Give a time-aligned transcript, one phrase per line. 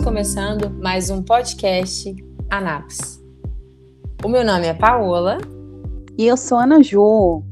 [0.00, 2.16] Estamos começando mais um podcast
[2.48, 3.22] Anaps.
[4.24, 5.36] O meu nome é Paola.
[6.16, 7.42] E eu sou Ana Jo.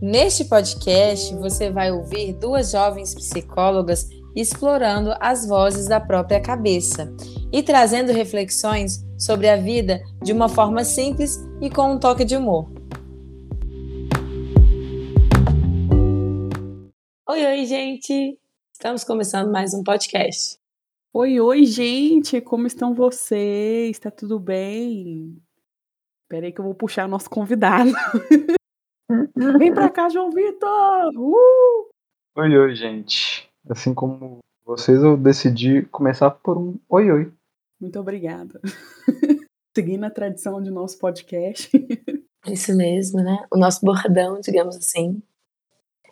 [0.00, 7.14] Neste podcast, você vai ouvir duas jovens psicólogas explorando as vozes da própria cabeça
[7.52, 12.36] e trazendo reflexões sobre a vida de uma forma simples e com um toque de
[12.36, 12.72] humor.
[17.28, 18.38] Oi, oi, gente!
[18.72, 20.61] Estamos começando mais um podcast.
[21.14, 22.40] Oi, oi, gente!
[22.40, 23.90] Como estão vocês?
[23.90, 25.36] Está tudo bem?
[26.22, 27.90] Espera aí que eu vou puxar nosso convidado.
[29.58, 31.12] Vem pra cá, João Vitor!
[31.14, 31.90] Uh!
[32.34, 33.46] Oi, oi, gente.
[33.68, 37.32] Assim como vocês, eu decidi começar por um oi, oi.
[37.78, 38.58] Muito obrigada.
[39.76, 41.70] Seguindo a tradição de nosso podcast.
[42.46, 43.44] Isso mesmo, né?
[43.52, 45.22] O nosso bordão, digamos assim.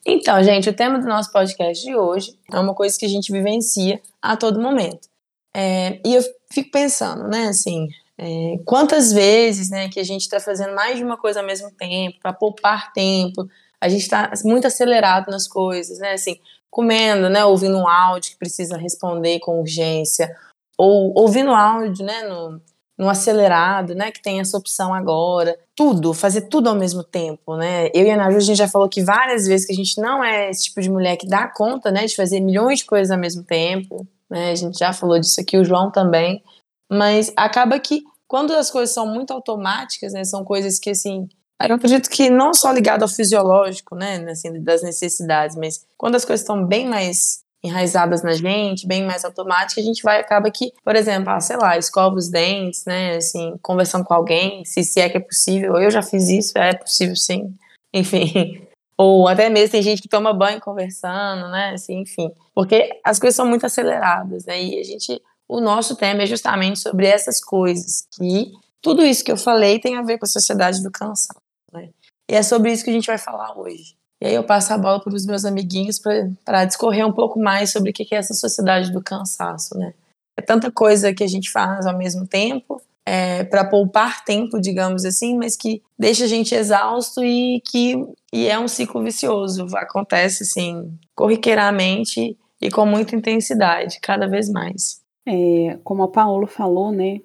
[0.04, 3.30] Então, gente, o tema do nosso podcast de hoje é uma coisa que a gente
[3.30, 5.08] vivencia a todo momento.
[5.54, 10.40] É, e eu fico pensando, né, assim, é, quantas vezes, né, que a gente está
[10.40, 13.46] fazendo mais de uma coisa ao mesmo tempo, para poupar tempo,
[13.80, 16.38] a gente está muito acelerado nas coisas, né, assim,
[16.70, 20.34] comendo, né, ouvindo um áudio que precisa responder com urgência,
[20.78, 22.60] ou ouvindo áudio, né, no,
[23.00, 27.88] no acelerado, né, que tem essa opção agora, tudo, fazer tudo ao mesmo tempo, né,
[27.94, 30.22] eu e a Ana a gente já falou que várias vezes que a gente não
[30.22, 33.16] é esse tipo de mulher que dá conta, né, de fazer milhões de coisas ao
[33.16, 36.44] mesmo tempo, né, a gente já falou disso aqui, o João também,
[36.92, 41.26] mas acaba que quando as coisas são muito automáticas, né, são coisas que, assim,
[41.58, 46.24] eu acredito que não só ligado ao fisiológico, né, assim, das necessidades, mas quando as
[46.26, 50.72] coisas estão bem mais enraizadas na gente, bem mais automáticas, a gente vai, acaba que,
[50.82, 55.00] por exemplo, ah, sei lá, escova os dentes, né, assim, conversando com alguém, se, se
[55.00, 57.54] é que é possível, eu já fiz isso, é possível sim,
[57.92, 58.66] enfim,
[58.96, 63.36] ou até mesmo tem gente que toma banho conversando, né, assim, enfim, porque as coisas
[63.36, 68.06] são muito aceleradas, né, e a gente, o nosso tema é justamente sobre essas coisas,
[68.16, 71.40] que tudo isso que eu falei tem a ver com a sociedade do cansaço,
[71.72, 71.90] né,
[72.30, 73.99] e é sobre isso que a gente vai falar hoje.
[74.20, 75.98] E aí eu passo a bola para os meus amiguinhos
[76.44, 79.94] para discorrer um pouco mais sobre o que é essa sociedade do cansaço, né?
[80.36, 85.04] É tanta coisa que a gente faz ao mesmo tempo, é, para poupar tempo, digamos
[85.04, 87.96] assim, mas que deixa a gente exausto e que
[88.32, 89.66] e é um ciclo vicioso.
[89.76, 95.00] Acontece assim, corriqueiramente e com muita intensidade, cada vez mais.
[95.26, 97.20] É, como a Paola falou, né?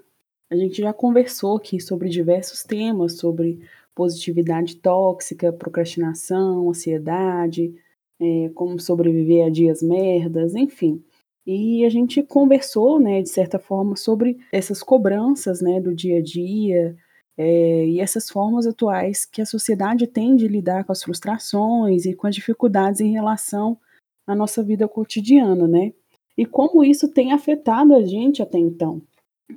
[0.51, 3.59] A gente já conversou aqui sobre diversos temas, sobre
[3.95, 7.73] positividade tóxica, procrastinação, ansiedade,
[8.19, 11.03] é, como sobreviver a dias merdas, enfim.
[11.47, 16.21] E a gente conversou, né, de certa forma, sobre essas cobranças, né, do dia a
[16.21, 16.95] dia
[17.37, 22.13] é, e essas formas atuais que a sociedade tem de lidar com as frustrações e
[22.13, 23.77] com as dificuldades em relação
[24.25, 25.93] à nossa vida cotidiana, né?
[26.37, 29.01] E como isso tem afetado a gente até então.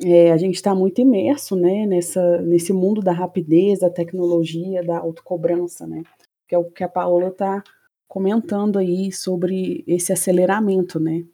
[0.02, 4.98] É, a gente está muito imerso né, nessa, nesse mundo da rapidez, da tecnologia, da
[4.98, 6.02] autocobrança, né?
[6.46, 7.62] Que é o que a Paola está
[8.06, 11.24] comentando aí sobre esse aceleramento, né?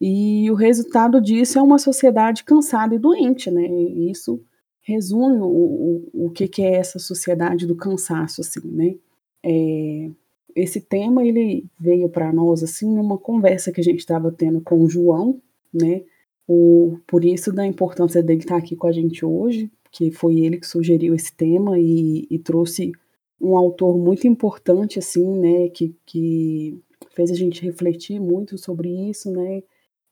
[0.00, 3.66] E o resultado disso é uma sociedade cansada e doente, né?
[3.66, 4.42] E isso
[4.82, 8.94] resume o, o, o que, que é essa sociedade do cansaço, assim, né?
[9.42, 10.10] É,
[10.54, 14.80] esse tema ele veio para nós assim numa conversa que a gente estava tendo com
[14.80, 15.40] o João,
[15.72, 16.02] né?
[16.46, 20.58] O, por isso da importância dele estar aqui com a gente hoje, que foi ele
[20.58, 22.92] que sugeriu esse tema e, e trouxe
[23.40, 26.78] um autor muito importante, assim, né, que, que
[27.10, 29.62] fez a gente refletir muito sobre isso, né,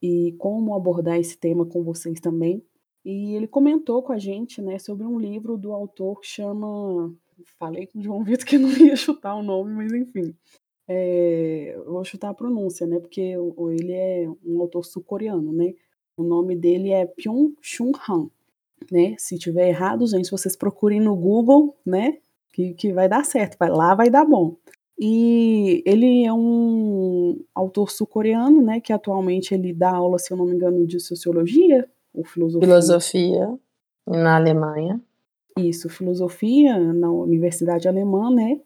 [0.00, 2.62] e como abordar esse tema com vocês também.
[3.04, 7.12] E ele comentou com a gente, né, sobre um livro do autor que chama,
[7.58, 10.34] falei com o João Vitor que não ia chutar o nome, mas enfim,
[10.86, 15.74] é, vou chutar a pronúncia, né, porque ele é um autor sul-coreano, né,
[16.16, 18.28] o nome dele é Pyong-Chun Han,
[18.90, 19.14] né?
[19.18, 22.18] Se tiver errado, gente, vocês procurem no Google, né?
[22.52, 24.56] Que, que vai dar certo, vai lá vai dar bom.
[24.98, 28.80] E ele é um autor sul-coreano, né?
[28.80, 32.68] Que atualmente ele dá aula, se eu não me engano, de sociologia ou filosofia.
[32.68, 33.58] Filosofia
[34.06, 35.00] na Alemanha.
[35.56, 38.60] Isso, filosofia na Universidade Alemã, né?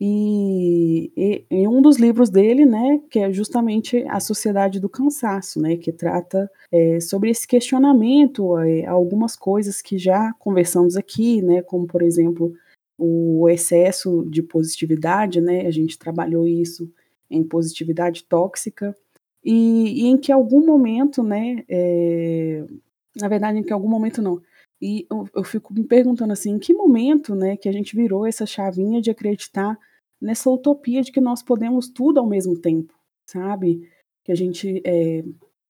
[0.00, 5.60] E, e, e, um dos livros dele, né, que é justamente A Sociedade do Cansaço,
[5.60, 11.62] né, que trata é, sobre esse questionamento, é, algumas coisas que já conversamos aqui, né,
[11.62, 12.54] como por exemplo
[12.96, 16.88] o excesso de positividade, né, a gente trabalhou isso
[17.28, 18.96] em positividade tóxica,
[19.44, 22.64] e, e em que algum momento, né, é,
[23.16, 24.40] na verdade em que algum momento não,
[24.80, 28.24] e eu, eu, fico me perguntando assim, em que momento, né, que a gente virou
[28.24, 29.76] essa chavinha de acreditar
[30.20, 32.94] nessa utopia de que nós podemos tudo ao mesmo tempo,
[33.26, 33.88] sabe?
[34.24, 35.24] Que a gente é,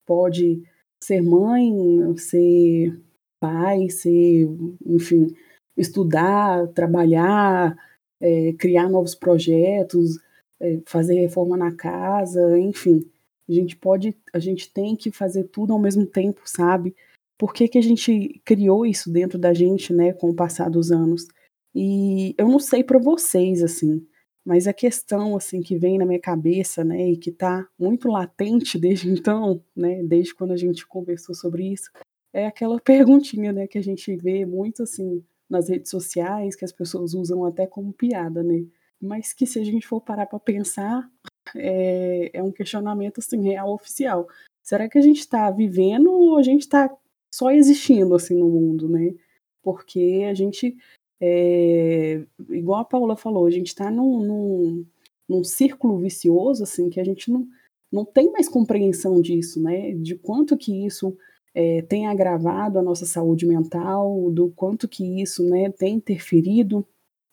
[0.07, 0.63] pode
[1.03, 3.01] ser mãe, ser
[3.41, 4.49] pai, ser,
[4.85, 5.29] enfim,
[5.77, 7.77] estudar, trabalhar,
[8.21, 10.19] é, criar novos projetos,
[10.61, 13.09] é, fazer reforma na casa, enfim.
[13.49, 16.95] A gente pode, a gente tem que fazer tudo ao mesmo tempo, sabe?
[17.39, 20.91] Por que, que a gente criou isso dentro da gente, né, com o passar dos
[20.91, 21.27] anos?
[21.75, 24.05] E eu não sei para vocês, assim,
[24.49, 28.79] mas a questão, assim, que vem na minha cabeça, né, e que tá muito latente
[28.79, 31.91] desde então, né, desde quando a gente conversou sobre isso,
[32.33, 36.73] é aquela perguntinha, né, que a gente vê muito, assim, nas redes sociais, que as
[36.73, 38.65] pessoas usam até como piada, né?
[38.99, 41.07] Mas que se a gente for parar para pensar,
[41.55, 44.29] é, é, um questionamento assim real oficial.
[44.63, 46.91] Será que a gente está vivendo ou a gente está
[47.31, 49.15] só existindo assim no mundo, né?
[49.63, 50.77] Porque a gente,
[51.21, 54.87] é, igual a Paula falou, a gente está num, num,
[55.29, 57.47] num círculo vicioso assim que a gente não,
[57.91, 59.93] não tem mais compreensão disso, né?
[59.95, 61.17] De quanto que isso
[61.55, 66.87] é, tem agravado a nossa saúde mental, do quanto que isso né, tem interferido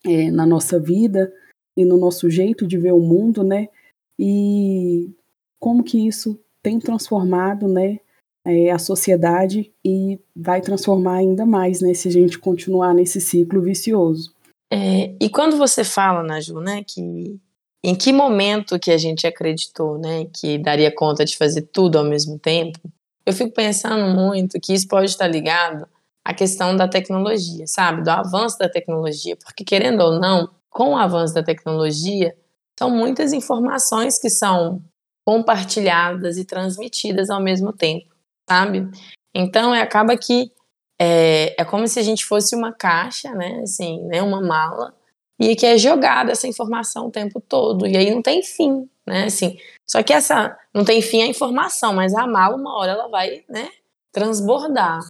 [0.03, 1.31] é, na nossa vida
[1.77, 3.69] e no nosso jeito de ver o mundo, né?
[4.17, 5.11] E
[5.59, 7.99] como que isso tem transformado, né,
[8.45, 13.62] é, a sociedade e vai transformar ainda mais, né, se a gente continuar nesse ciclo
[13.62, 14.33] vicioso.
[14.71, 17.39] É, e quando você fala, Naju, né, que
[17.83, 22.03] em que momento que a gente acreditou, né, que daria conta de fazer tudo ao
[22.03, 22.80] mesmo tempo,
[23.25, 25.88] eu fico pensando muito que isso pode estar ligado
[26.24, 28.03] à questão da tecnologia, sabe?
[28.03, 29.36] Do avanço da tecnologia.
[29.36, 32.36] Porque, querendo ou não, com o avanço da tecnologia,
[32.77, 34.81] são muitas informações que são
[35.25, 38.14] compartilhadas e transmitidas ao mesmo tempo,
[38.47, 38.89] sabe?
[39.33, 40.51] Então, é, acaba que
[41.00, 43.62] é, é como se a gente fosse uma caixa, né?
[43.63, 44.21] Assim, né?
[44.21, 44.94] Uma mala,
[45.39, 47.86] e que é jogada essa informação o tempo todo.
[47.86, 49.25] E aí não tem fim, né?
[49.25, 49.57] Assim,
[49.88, 53.44] só que essa não tem fim a informação, mas a mala uma hora ela vai,
[53.50, 53.69] né,
[54.12, 55.06] transbordar.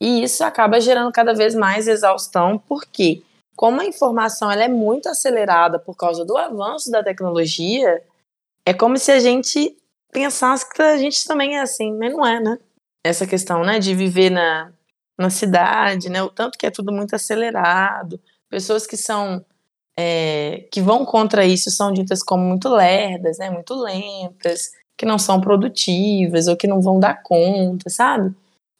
[0.00, 3.22] E isso acaba gerando cada vez mais exaustão, porque
[3.56, 8.02] como a informação ela é muito acelerada por causa do avanço da tecnologia,
[8.66, 9.76] é como se a gente
[10.12, 12.58] pensasse que a gente também é assim, mas não é, né?
[13.06, 14.72] Essa questão, né, de viver na,
[15.18, 19.44] na cidade, né, o tanto que é tudo muito acelerado, pessoas que são
[19.98, 25.18] é, que vão contra isso são ditas como muito lerdas, né, muito lentas, que não
[25.18, 28.34] são produtivas ou que não vão dar conta, sabe?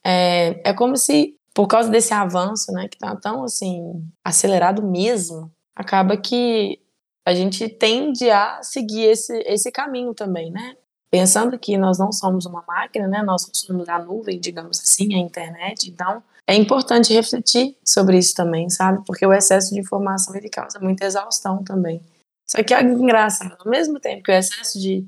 [0.04, 5.50] É, é como se, por causa desse avanço, né, que tá tão assim acelerado mesmo,
[5.74, 6.78] acaba que
[7.26, 10.76] a gente tende a seguir esse, esse caminho também, né?
[11.10, 13.22] Pensando que nós não somos uma máquina, né?
[13.22, 15.88] Nós somos a nuvem, digamos assim, a internet.
[15.88, 19.04] Então, é importante refletir sobre isso também, sabe?
[19.06, 22.00] Porque o excesso de informação ele causa muita exaustão também.
[22.46, 25.04] Só que é engraçado, ao mesmo tempo que o excesso de,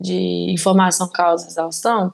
[0.00, 2.12] de informação causa exaustão,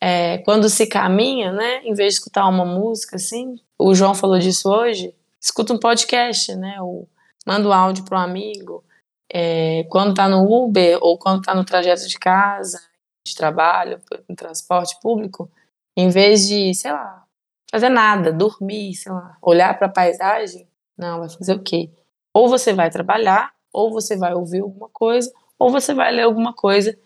[0.00, 4.38] é, quando se caminha, né, em vez de escutar uma música assim, o João falou
[4.38, 7.08] disso hoje, escuta um podcast, né, ou
[7.44, 8.84] manda um áudio para um amigo,
[9.32, 12.80] é, quando tá no Uber ou quando tá no trajeto de casa,
[13.26, 15.50] de trabalho, no transporte público,
[15.96, 17.24] em vez de, sei lá,
[17.70, 20.68] fazer nada, dormir, sei lá, olhar para a paisagem,
[20.98, 21.90] não, vai fazer o quê?
[22.34, 26.52] Ou você vai trabalhar, ou você vai ouvir alguma coisa, ou você vai ler alguma
[26.52, 26.96] coisa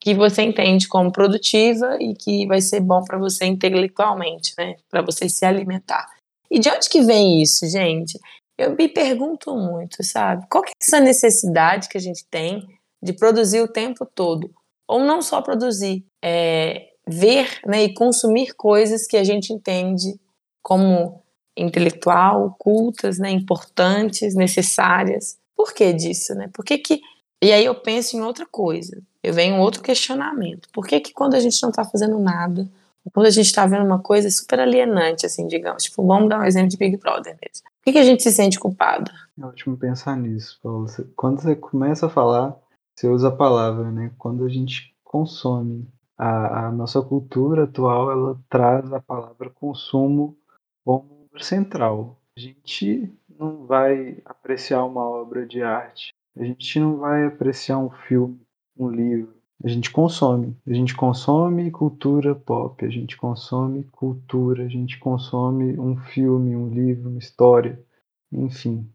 [0.00, 4.76] que você entende como produtiva e que vai ser bom para você intelectualmente, né?
[4.88, 6.06] Para você se alimentar.
[6.50, 8.18] E de onde que vem isso, gente?
[8.58, 10.46] Eu me pergunto muito, sabe?
[10.50, 12.66] Qual que é essa necessidade que a gente tem
[13.02, 14.50] de produzir o tempo todo?
[14.88, 20.18] Ou não só produzir, é, ver né, e consumir coisas que a gente entende
[20.62, 21.22] como
[21.56, 25.38] intelectual, cultas, né, importantes, necessárias.
[25.54, 26.48] Por que disso, né?
[26.52, 27.00] Por que que...
[27.42, 30.68] E aí eu penso em outra coisa, eu venho outro questionamento.
[30.72, 32.66] Por que que quando a gente não está fazendo nada,
[33.12, 36.44] quando a gente está vendo uma coisa super alienante, assim, digamos, tipo, vamos dar um
[36.44, 37.66] exemplo de Big Brother mesmo.
[37.86, 39.12] Que, que a gente se sente culpado?
[39.40, 40.86] É ótimo pensar nisso, Paulo.
[41.14, 42.56] Quando você começa a falar,
[42.92, 44.10] você usa a palavra, né?
[44.18, 45.88] Quando a gente consome
[46.18, 50.36] a, a nossa cultura atual ela traz a palavra consumo
[50.84, 52.20] como central.
[52.36, 57.90] A gente não vai apreciar uma obra de arte, a gente não vai apreciar um
[58.08, 58.40] filme,
[58.76, 59.35] um livro.
[59.64, 60.56] A gente consome.
[60.66, 66.68] A gente consome cultura pop, a gente consome cultura, a gente consome um filme, um
[66.68, 67.82] livro, uma história,
[68.30, 68.88] enfim.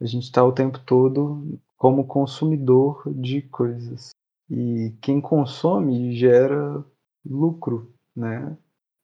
[0.00, 4.10] A gente está o tempo todo como consumidor de coisas.
[4.50, 6.84] E quem consome gera
[7.24, 8.56] lucro, né?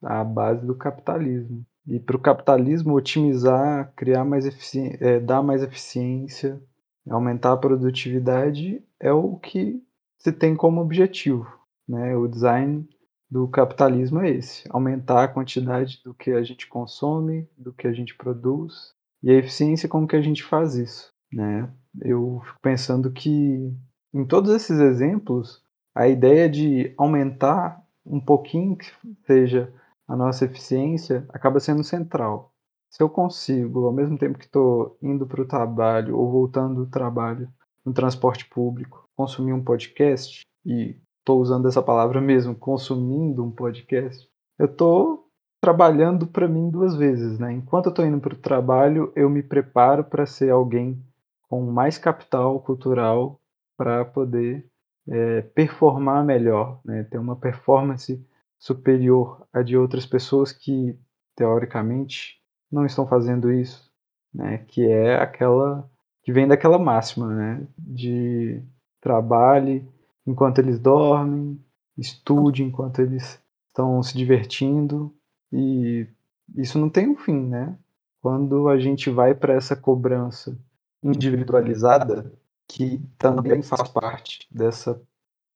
[0.03, 1.65] A base do capitalismo.
[1.87, 6.61] E para o capitalismo otimizar, criar mais eficiência, é, dar mais eficiência,
[7.09, 9.83] aumentar a produtividade é o que
[10.25, 11.47] se tem como objetivo.
[11.87, 12.17] Né?
[12.17, 12.89] O design
[13.31, 17.93] do capitalismo é esse: aumentar a quantidade do que a gente consome, do que a
[17.93, 21.71] gente produz, e a eficiência como que a gente faz isso, né?
[22.01, 23.73] Eu fico pensando que
[24.13, 25.63] em todos esses exemplos,
[25.95, 28.87] a ideia de aumentar um pouquinho que
[29.27, 29.73] seja
[30.07, 32.53] a nossa eficiência acaba sendo central.
[32.91, 36.91] Se eu consigo, ao mesmo tempo que estou indo para o trabalho ou voltando do
[36.91, 37.49] trabalho
[37.85, 44.29] no transporte público, consumir um podcast, e estou usando essa palavra mesmo, consumindo um podcast,
[44.59, 45.25] eu estou
[45.61, 47.39] trabalhando para mim duas vezes.
[47.39, 47.53] Né?
[47.53, 51.03] Enquanto eu estou indo para o trabalho, eu me preparo para ser alguém
[51.49, 53.41] com mais capital cultural
[53.77, 54.67] para poder
[55.09, 57.05] é, performar melhor, né?
[57.05, 58.23] ter uma performance
[58.59, 60.99] superior à de outras pessoas que,
[61.35, 62.41] teoricamente,
[62.71, 63.91] não estão fazendo isso,
[64.35, 64.59] né?
[64.69, 65.91] que é aquela
[66.23, 67.67] que vem daquela máxima né?
[67.79, 68.63] de
[69.05, 69.87] trabalhe
[70.27, 71.63] enquanto eles dormem,
[71.97, 75.15] estude enquanto eles estão se divertindo
[75.53, 76.09] e
[76.57, 77.77] isso não tem um fim, né?
[78.23, 80.59] Quando a gente vai para essa cobrança
[81.03, 82.33] individualizada,
[82.67, 84.99] que também faz parte dessa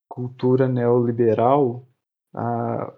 [0.07, 1.87] cultura neoliberal,
[2.35, 2.93] a,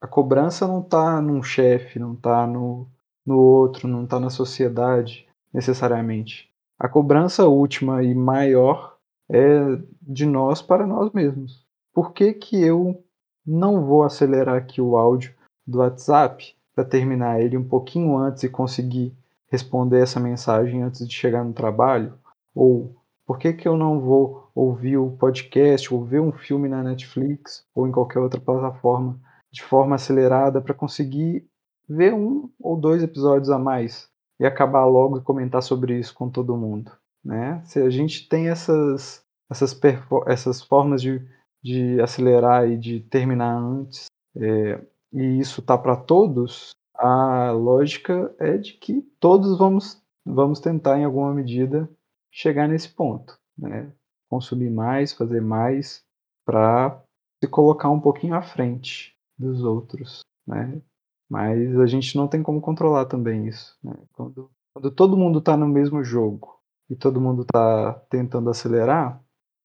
[0.00, 2.88] a cobrança não está num chefe, não está no,
[3.24, 6.52] no outro, não está na sociedade necessariamente.
[6.76, 8.91] A cobrança última e maior
[9.32, 11.66] é de nós para nós mesmos.
[11.94, 13.02] Por que, que eu
[13.46, 15.34] não vou acelerar aqui o áudio
[15.66, 19.16] do WhatsApp para terminar ele um pouquinho antes e conseguir
[19.48, 22.14] responder essa mensagem antes de chegar no trabalho?
[22.54, 22.94] Ou
[23.26, 27.64] por que, que eu não vou ouvir o podcast ou ver um filme na Netflix
[27.74, 29.18] ou em qualquer outra plataforma
[29.50, 31.46] de forma acelerada para conseguir
[31.88, 34.08] ver um ou dois episódios a mais
[34.38, 36.92] e acabar logo e comentar sobre isso com todo mundo?
[37.24, 37.62] Né?
[37.64, 39.21] Se a gente tem essas,
[39.52, 39.78] essas,
[40.26, 41.24] essas formas de,
[41.62, 44.06] de acelerar e de terminar antes,
[44.36, 44.80] é,
[45.12, 51.04] e isso tá para todos, a lógica é de que todos vamos, vamos tentar, em
[51.04, 51.88] alguma medida,
[52.30, 53.92] chegar nesse ponto, né?
[54.28, 56.02] Consumir mais, fazer mais,
[56.44, 57.02] para
[57.42, 60.80] se colocar um pouquinho à frente dos outros, né?
[61.28, 63.76] Mas a gente não tem como controlar também isso.
[63.82, 63.94] Né?
[64.12, 69.18] Quando, quando todo mundo está no mesmo jogo e todo mundo está tentando acelerar,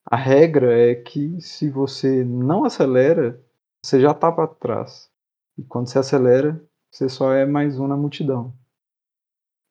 [0.09, 3.43] a regra é que se você não acelera,
[3.83, 5.09] você já está para trás.
[5.57, 8.53] E quando você acelera, você só é mais um na multidão.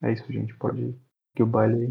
[0.02, 0.55] É isso, gente.
[0.57, 0.95] Pode ir.
[1.35, 1.90] Que o baile aí.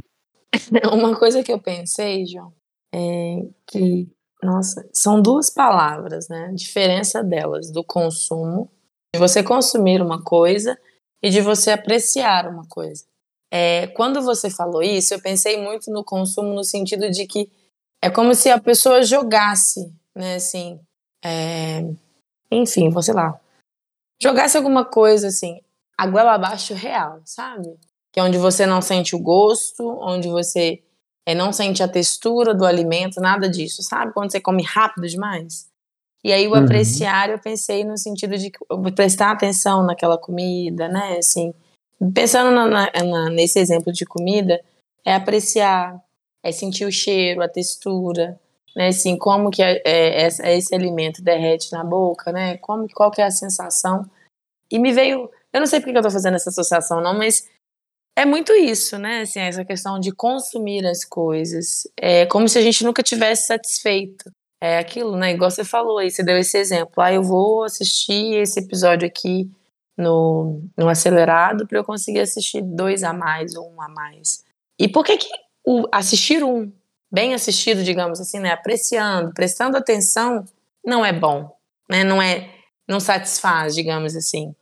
[0.94, 2.54] Uma coisa que eu pensei, João,
[2.94, 4.08] é que,
[4.44, 6.46] nossa, são duas palavras, né?
[6.46, 8.72] A diferença delas, do consumo,
[9.14, 10.78] de você consumir uma coisa
[11.22, 13.06] e de você apreciar uma coisa.
[13.52, 17.50] É, quando você falou isso, eu pensei muito no consumo no sentido de que
[18.06, 20.80] é como se a pessoa jogasse, né, assim,
[21.24, 21.84] é,
[22.52, 23.40] enfim, vou sei lá,
[24.22, 25.62] jogasse alguma coisa assim,
[25.98, 27.78] a goela abaixo real, sabe?
[28.16, 30.82] que é onde você não sente o gosto, onde você
[31.26, 34.14] é, não sente a textura do alimento, nada disso, sabe?
[34.14, 35.70] Quando você come rápido demais.
[36.24, 36.64] E aí o uhum.
[36.64, 38.54] apreciar, eu pensei no sentido de
[38.96, 41.18] prestar atenção naquela comida, né?
[41.18, 41.54] Assim,
[42.14, 44.62] pensando na, na, nesse exemplo de comida,
[45.04, 46.02] é apreciar,
[46.46, 48.40] é sentir o cheiro, a textura,
[48.75, 48.90] né?
[48.90, 52.58] Assim, como que é, é, esse alimento derrete na boca, né?
[52.58, 54.08] Como, qual que é a sensação?
[54.70, 57.50] E me veio, eu não sei porque eu tô fazendo essa associação não, mas
[58.16, 59.22] é muito isso, né?
[59.22, 61.88] Assim, essa questão de consumir as coisas.
[61.98, 64.30] É como se a gente nunca tivesse satisfeito.
[64.62, 65.32] É aquilo, né?
[65.32, 66.94] Igual você falou aí, você deu esse exemplo.
[67.02, 69.50] Ah, eu vou assistir esse episódio aqui
[69.98, 74.46] no, no acelerado para eu conseguir assistir dois a mais ou um a mais.
[74.80, 75.28] E por que, que
[75.65, 76.72] o assistir um,
[77.12, 78.51] bem assistido, digamos assim, né?
[78.51, 80.45] Apreciando, prestando atenção,
[80.86, 81.55] não é bom,
[81.89, 82.03] né?
[82.03, 82.50] Não é,
[82.88, 84.53] não satisfaz, digamos assim.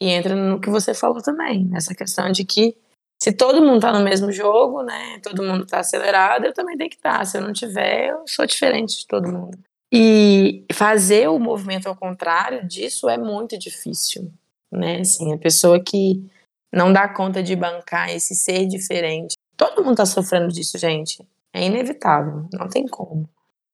[0.00, 2.76] E entra no que você falou também, nessa questão de que
[3.22, 5.20] se todo mundo tá no mesmo jogo, né?
[5.22, 7.18] Todo mundo tá acelerado, eu também tenho que estar.
[7.18, 7.24] Tá.
[7.24, 9.56] Se eu não tiver, eu sou diferente de todo mundo.
[9.92, 14.32] E fazer o movimento ao contrário disso é muito difícil,
[14.72, 15.00] né?
[15.00, 16.28] Assim, a pessoa que
[16.72, 19.36] não dá conta de bancar esse ser diferente.
[19.62, 21.24] Todo mundo tá sofrendo disso, gente.
[21.52, 23.28] É inevitável, não tem como.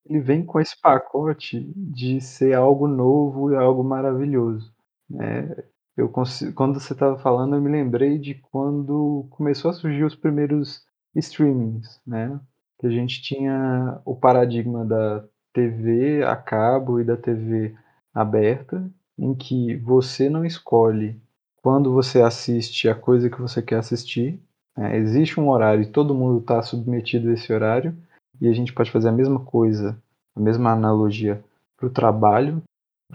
[0.05, 4.73] Ele vem com esse pacote de ser algo novo e algo maravilhoso.
[5.09, 5.49] Né?
[5.97, 10.85] eu quando você estava falando, eu me lembrei de quando começou a surgir os primeiros
[11.17, 12.39] streamings, né?
[12.79, 17.75] Que a gente tinha o paradigma da TV a cabo e da TV
[18.15, 21.21] aberta, em que você não escolhe
[21.63, 24.41] quando você assiste a coisa que você quer assistir.
[24.79, 24.97] Né?
[24.97, 27.97] Existe um horário e todo mundo está submetido a esse horário,
[28.41, 30.01] e a gente pode fazer a mesma coisa,
[30.37, 31.43] a mesma analogia
[31.77, 32.63] para o trabalho.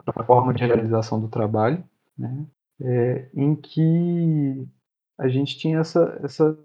[0.06, 1.82] a forma de realização do trabalho,
[2.18, 2.46] né?
[2.82, 4.68] É, em que
[5.18, 6.58] a gente tinha essa, essa,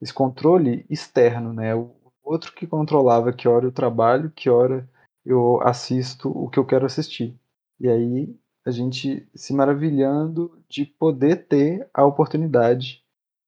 [0.00, 1.74] esse controle externo, né?
[1.74, 4.88] O outro que controlava que hora eu trabalho, que hora
[5.24, 7.38] eu assisto o que eu quero assistir.
[7.78, 8.34] E aí
[8.66, 13.04] a gente se maravilhando de poder ter a oportunidade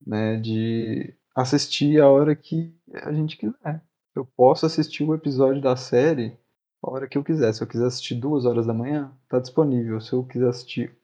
[0.06, 3.82] né, de assistir a hora que a gente quiser.
[4.14, 6.36] Eu posso assistir o episódio da série
[6.82, 7.52] a hora que eu quiser.
[7.52, 10.00] Se eu quiser assistir duas horas da manhã, está disponível.
[10.00, 10.94] Se eu quiser assistir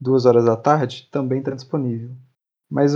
[0.00, 2.10] duas horas da tarde, também está disponível.
[2.70, 2.94] Mas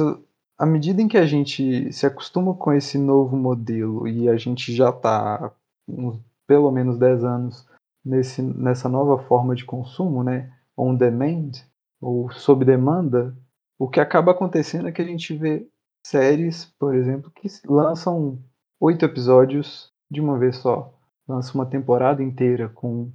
[0.59, 4.75] à medida em que a gente se acostuma com esse novo modelo e a gente
[4.75, 5.53] já está
[6.47, 7.67] pelo menos 10 anos
[8.05, 11.53] nesse, nessa nova forma de consumo, né, on demand
[12.01, 13.37] ou sob demanda,
[13.81, 15.67] o que acaba acontecendo é que a gente vê
[16.07, 18.39] séries, por exemplo, que lançam
[18.79, 20.93] oito episódios de uma vez só.
[21.27, 23.11] Lança uma temporada inteira com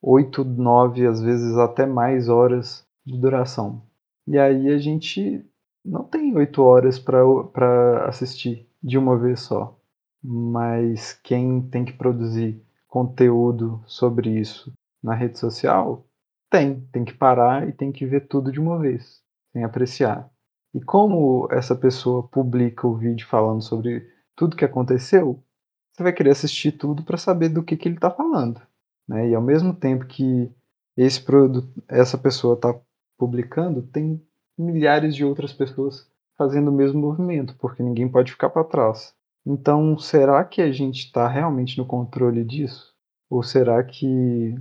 [0.00, 3.82] oito, nove, às vezes até mais horas de duração.
[4.26, 5.44] E aí a gente
[5.84, 9.78] não tem oito horas para assistir de uma vez só.
[10.24, 16.06] Mas quem tem que produzir conteúdo sobre isso na rede social
[16.50, 16.80] tem.
[16.90, 19.22] Tem que parar e tem que ver tudo de uma vez,
[19.56, 20.30] sem apreciar.
[20.74, 25.42] E como essa pessoa publica o vídeo falando sobre tudo que aconteceu,
[25.90, 28.60] você vai querer assistir tudo para saber do que, que ele está falando.
[29.08, 29.30] Né?
[29.30, 30.52] E ao mesmo tempo que
[30.94, 32.78] esse produto, essa pessoa está
[33.16, 34.22] publicando, tem
[34.58, 39.14] milhares de outras pessoas fazendo o mesmo movimento, porque ninguém pode ficar para trás.
[39.46, 42.94] Então, será que a gente está realmente no controle disso?
[43.30, 44.54] Ou será que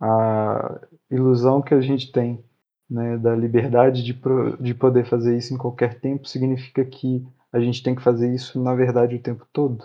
[0.00, 2.42] a ilusão que a gente tem
[2.88, 7.60] né, da liberdade de, pro, de poder fazer isso em qualquer tempo significa que a
[7.60, 9.84] gente tem que fazer isso, na verdade, o tempo todo?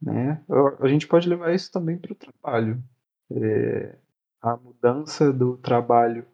[0.00, 0.42] Né?
[0.80, 2.82] A gente pode levar isso também para o trabalho.
[3.30, 3.96] É,
[4.40, 6.24] a mudança do trabalho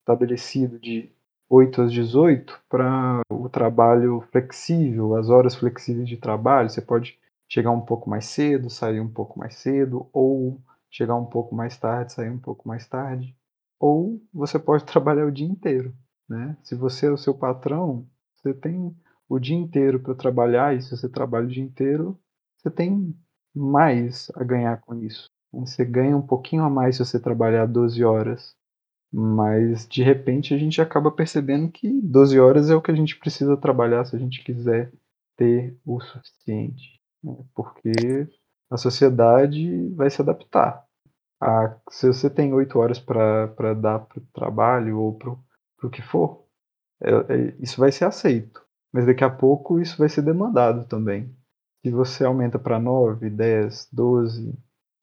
[0.00, 1.10] estabelecido de
[1.48, 6.70] 8 às 18 para o trabalho flexível, as horas flexíveis de trabalho.
[6.70, 11.26] Você pode chegar um pouco mais cedo, sair um pouco mais cedo, ou chegar um
[11.26, 13.36] pouco mais tarde, sair um pouco mais tarde.
[13.84, 15.94] Ou você pode trabalhar o dia inteiro.
[16.28, 16.56] Né?
[16.62, 18.96] Se você é o seu patrão, você tem
[19.28, 22.18] o dia inteiro para trabalhar, e se você trabalha o dia inteiro,
[22.56, 23.14] você tem
[23.54, 25.28] mais a ganhar com isso.
[25.52, 28.56] Você ganha um pouquinho a mais se você trabalhar 12 horas
[29.16, 33.16] mas de repente a gente acaba percebendo que 12 horas é o que a gente
[33.16, 34.90] precisa trabalhar se a gente quiser
[35.36, 37.00] ter o suficiente.
[37.22, 37.36] Né?
[37.54, 37.92] Porque
[38.68, 40.84] a sociedade vai se adaptar.
[41.40, 45.30] A, se você tem 8 horas para dar para o trabalho ou para
[45.82, 46.44] o que for,
[47.02, 48.62] é, é, isso vai ser aceito.
[48.92, 51.34] Mas daqui a pouco isso vai ser demandado também.
[51.84, 54.54] Se você aumenta para 9, 10, 12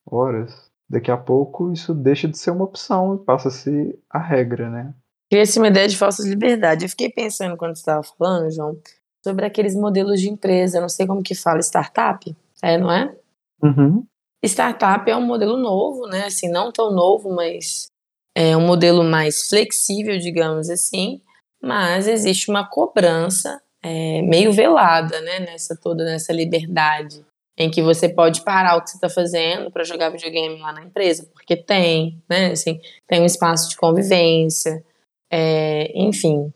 [0.05, 4.19] horas, daqui a pouco isso deixa de ser uma opção e passa a ser a
[4.19, 4.93] regra, né?
[5.29, 6.85] Cria-se uma ideia de falsa liberdade.
[6.85, 8.77] Eu fiquei pensando quando você estava falando, João,
[9.23, 13.15] sobre aqueles modelos de empresa, eu não sei como que fala, startup, é, não é?
[13.63, 14.05] Uhum.
[14.47, 16.25] Startup é um modelo novo, né?
[16.25, 17.87] Assim, não tão novo, mas
[18.35, 21.21] é um modelo mais flexível, digamos assim.
[21.61, 25.39] Mas existe uma cobrança é, meio velada, né?
[25.39, 27.23] Nessa toda nessa liberdade
[27.57, 30.83] em que você pode parar o que você está fazendo para jogar videogame lá na
[30.83, 32.51] empresa, porque tem, né?
[32.51, 34.83] Assim, tem um espaço de convivência,
[35.31, 36.51] é, enfim.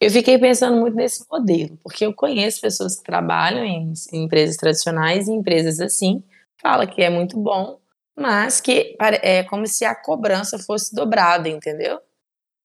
[0.00, 4.56] Eu fiquei pensando muito nesse modelo, porque eu conheço pessoas que trabalham em, em empresas
[4.56, 6.22] tradicionais e empresas assim,
[6.60, 7.80] fala que é muito bom,
[8.16, 12.00] mas que é como se a cobrança fosse dobrada, entendeu?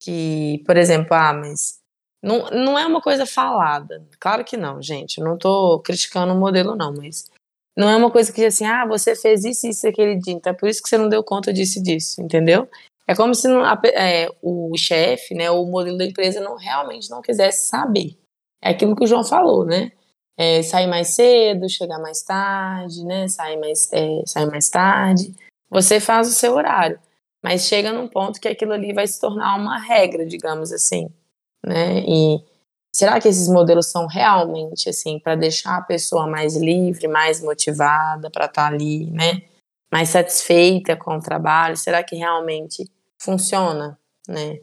[0.01, 1.79] Que, por exemplo, ah, mas
[2.21, 4.06] não, não é uma coisa falada.
[4.19, 5.19] Claro que não, gente.
[5.21, 7.29] Não estou criticando o modelo, não, mas
[7.75, 10.51] não é uma coisa que assim, ah, você fez isso e isso aquele dia, então
[10.51, 12.69] é por isso que você não deu conta disso e disso, entendeu?
[13.08, 17.21] É como se não, é, o chefe, né, o modelo da empresa não realmente não
[17.21, 18.17] quisesse saber.
[18.62, 19.91] É aquilo que o João falou, né?
[20.38, 23.28] É, sair mais cedo, chegar mais tarde, né?
[23.28, 25.34] Sair mais, é, sair mais tarde.
[25.69, 27.00] Você faz o seu horário,
[27.41, 31.10] mas chega num ponto que aquilo ali vai se tornar uma regra, digamos assim,
[31.65, 32.00] né?
[32.08, 32.43] E
[32.96, 38.30] Será que esses modelos são realmente assim para deixar a pessoa mais livre, mais motivada
[38.30, 39.41] para estar tá ali, né?
[39.91, 41.76] Mais satisfeita com o trabalho?
[41.76, 44.60] Será que realmente funciona, né?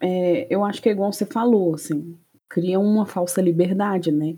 [0.00, 2.16] É, eu acho que é igual você falou, assim,
[2.48, 4.36] cria uma falsa liberdade, né?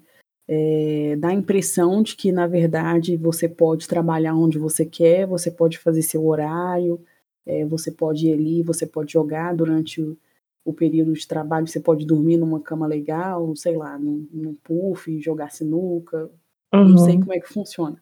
[0.48, 5.50] É, dá a impressão de que, na verdade, você pode trabalhar onde você quer, você
[5.50, 7.00] pode fazer seu horário,
[7.44, 10.16] é, você pode ir ali, você pode jogar durante o,
[10.64, 15.20] o período de trabalho, você pode dormir numa cama legal, sei lá, num, num puff,
[15.20, 16.30] jogar sinuca,
[16.72, 16.90] uhum.
[16.90, 18.00] não sei como é que funciona.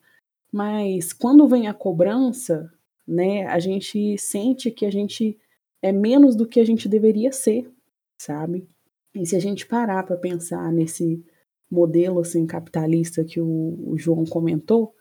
[0.52, 2.70] Mas quando vem a cobrança,
[3.06, 5.38] né, a gente sente que a gente
[5.82, 7.70] é menos do que a gente deveria ser,
[8.18, 8.66] sabe?
[9.14, 11.22] E se a gente parar para pensar nesse
[11.74, 14.94] modelo assim capitalista que o, o João comentou,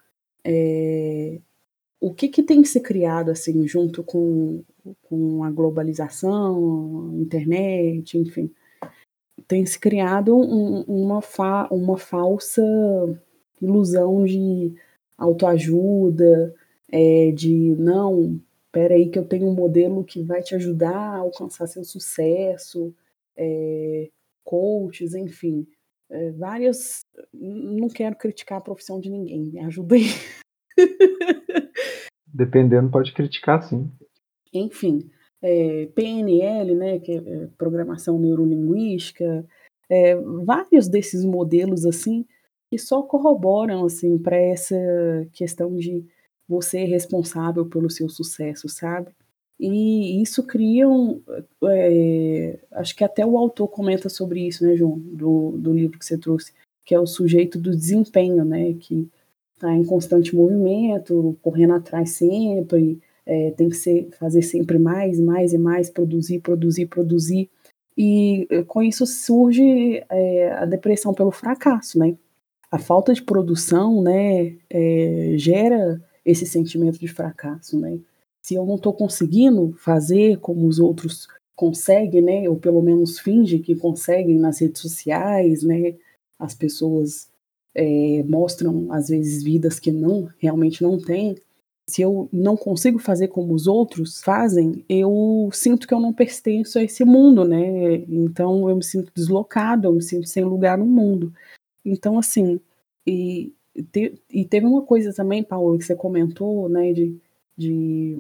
[0.46, 1.40] é,
[2.00, 4.64] o que, que tem se criado assim junto com,
[5.04, 8.52] com a globalização, internet, enfim,
[9.48, 12.62] tem se criado um, uma, fa, uma falsa
[13.62, 14.74] ilusão de
[15.18, 16.54] autoajuda,
[16.92, 21.18] é, de não, espera aí que eu tenho um modelo que vai te ajudar a
[21.20, 22.94] alcançar seu sucesso,
[23.38, 24.10] é,
[24.44, 25.66] coaches, enfim,
[26.38, 27.02] várias.
[27.34, 30.04] Não quero criticar a profissão de ninguém, me ajudem.
[32.28, 33.92] Dependendo, pode criticar sim.
[34.54, 35.10] Enfim,
[35.42, 39.46] é, PNL, né, que é, é programação neurolinguística,
[39.89, 42.26] é, vários desses modelos assim
[42.70, 44.76] que só corroboram assim para essa
[45.34, 46.04] questão de
[46.48, 49.12] você é responsável pelo seu sucesso, sabe?
[49.65, 51.21] E isso cria um.
[51.63, 56.06] É, acho que até o autor comenta sobre isso, né, João, do, do livro que
[56.06, 56.52] você trouxe,
[56.84, 59.10] que é o sujeito do desempenho, né, que
[59.56, 65.54] está em constante movimento, correndo atrás sempre, é, tem que ser, fazer sempre mais, mais
[65.54, 67.49] e mais, produzir, produzir, produzir.
[67.97, 72.17] E é, com isso surge é, a depressão pelo fracasso, né?
[72.69, 77.97] A falta de produção, né, é, gera esse sentimento de fracasso, né?
[78.44, 83.62] Se eu não estou conseguindo fazer como os outros conseguem, né, ou pelo menos fingem
[83.62, 85.96] que conseguem nas redes sociais, né,
[86.38, 87.30] as pessoas
[87.76, 91.36] é, mostram às vezes vidas que não realmente não têm.
[91.90, 96.80] Se eu não consigo fazer como os outros fazem, eu sinto que eu não pertenço
[96.80, 97.96] a esse mundo, né?
[98.08, 101.34] Então eu me sinto deslocado, eu me sinto sem lugar no mundo.
[101.86, 102.60] Então assim,
[103.06, 103.54] e
[103.92, 107.18] te, e teve uma coisa também, Paulo, que você comentou, né, de,
[107.58, 108.18] de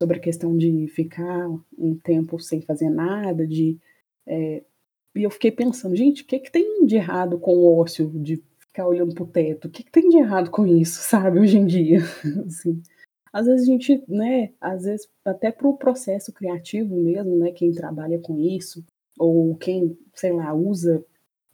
[0.00, 3.78] sobre a questão de ficar um tempo sem fazer nada, de
[4.26, 4.62] é,
[5.16, 8.42] e eu fiquei pensando, gente, o que, que tem de errado com o ócio de
[8.60, 9.66] ficar olhando pro teto?
[9.66, 11.98] O que, que tem de errado com isso, sabe, hoje em dia?
[12.46, 12.80] assim,
[13.32, 18.18] às vezes a gente, né, às vezes até pro processo criativo mesmo, né, quem trabalha
[18.18, 18.84] com isso,
[19.18, 21.04] ou quem, sei lá, usa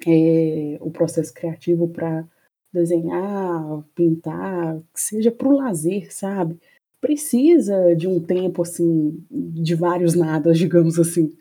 [0.07, 2.27] é, o processo criativo para
[2.73, 6.59] desenhar, pintar, seja para o lazer, sabe?
[7.05, 11.33] Precisa de um tempo assim, de vários nadas, digamos assim.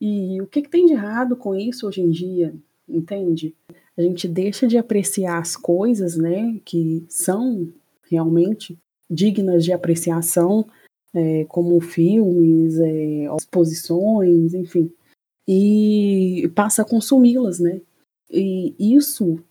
[0.00, 2.54] E o que, que tem de errado com isso hoje em dia?
[2.88, 3.54] Entende?
[3.96, 7.72] A gente deixa de apreciar as coisas, né, que são
[8.10, 8.78] realmente
[9.10, 10.66] dignas de apreciação,
[11.14, 14.92] é, como filmes, é, exposições, enfim,
[15.48, 17.80] e passa a consumi-las, né?
[18.30, 19.42] E isso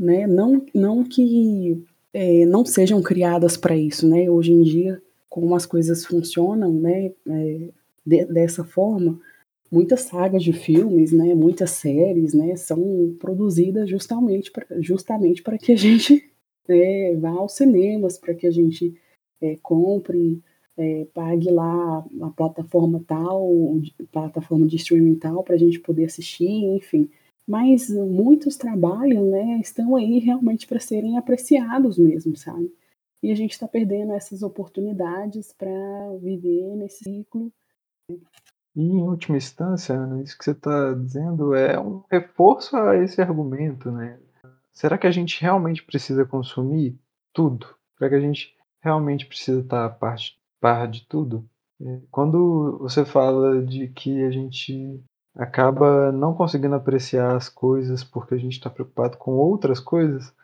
[0.00, 0.26] né?
[0.26, 4.30] Não, não que é, não sejam criadas para isso, né?
[4.30, 5.00] Hoje em dia,
[5.30, 7.12] como as coisas funcionam, né?
[7.26, 7.68] É,
[8.04, 9.18] de, dessa forma,
[9.70, 11.34] muitas sagas de filmes, né?
[11.34, 12.56] Muitas séries, né?
[12.56, 16.30] São produzidas justamente para justamente para que a gente
[16.68, 18.94] é, vá aos cinemas, para que a gente
[19.40, 20.42] é, compre
[20.76, 23.48] é, pague lá a plataforma tal,
[24.12, 27.08] plataforma de streaming tal, para a gente poder assistir, enfim
[27.50, 32.72] mas muitos trabalhos, né, estão aí realmente para serem apreciados mesmo, sabe?
[33.22, 35.70] E a gente está perdendo essas oportunidades para
[36.20, 37.52] viver nesse ciclo.
[38.74, 43.20] E, em última instância, Ana, isso que você está dizendo é um reforço a esse
[43.20, 44.18] argumento, né?
[44.72, 46.98] Será que a gente realmente precisa consumir
[47.32, 47.66] tudo?
[47.98, 50.16] Será que a gente realmente precisa estar a par,
[50.60, 51.44] par de tudo?
[51.82, 55.02] É, quando você fala de que a gente
[55.34, 60.34] acaba não conseguindo apreciar as coisas porque a gente está preocupado com outras coisas,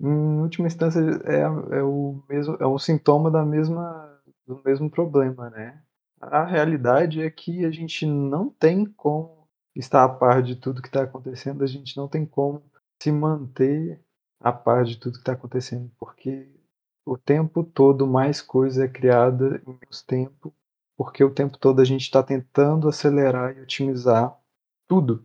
[0.00, 1.40] em última instância é,
[1.78, 5.82] é o mesmo é um sintoma da mesma do mesmo problema, né?
[6.20, 10.88] A realidade é que a gente não tem como estar a par de tudo que
[10.88, 12.62] está acontecendo, a gente não tem como
[13.02, 14.00] se manter
[14.40, 16.48] a par de tudo que está acontecendo, porque
[17.04, 20.54] o tempo todo mais coisa é criada em menos tempo,
[20.96, 24.36] porque o tempo todo a gente está tentando acelerar e otimizar
[24.88, 25.24] tudo,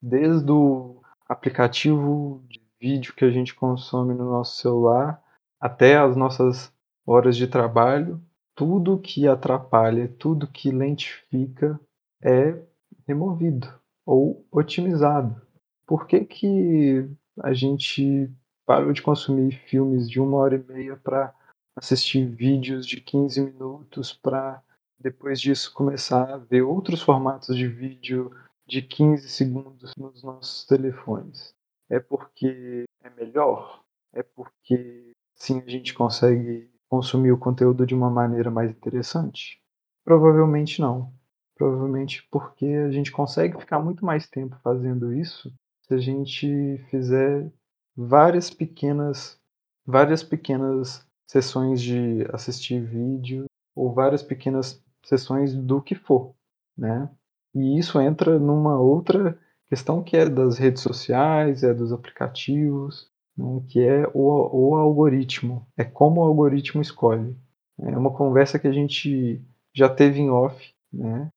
[0.00, 5.22] desde o aplicativo de vídeo que a gente consome no nosso celular
[5.60, 6.72] até as nossas
[7.06, 8.20] horas de trabalho,
[8.54, 11.78] tudo que atrapalha, tudo que lentifica
[12.22, 12.58] é
[13.06, 13.68] removido
[14.06, 15.40] ou otimizado.
[15.86, 17.08] Por que, que
[17.42, 18.30] a gente
[18.64, 21.34] parou de consumir filmes de uma hora e meia para
[21.76, 24.62] assistir vídeos de 15 minutos para
[24.98, 28.30] depois disso começar a ver outros formatos de vídeo
[28.66, 31.54] de 15 segundos nos nossos telefones?
[31.90, 33.82] É porque é melhor?
[34.12, 39.60] É porque sim a gente consegue consumir o conteúdo de uma maneira mais interessante?
[40.04, 41.12] Provavelmente não.
[41.56, 47.52] provavelmente porque a gente consegue ficar muito mais tempo fazendo isso se a gente fizer
[47.96, 49.38] várias pequenas
[49.86, 56.34] várias pequenas sessões de assistir vídeo ou várias pequenas sessões do que for,
[56.76, 57.10] né?
[57.54, 59.38] E isso entra numa outra
[59.70, 63.62] questão que é das redes sociais, é dos aplicativos, né?
[63.68, 67.34] que é o, o algoritmo, é como o algoritmo escolhe.
[67.80, 69.40] É uma conversa que a gente
[69.74, 71.30] já teve em off, né?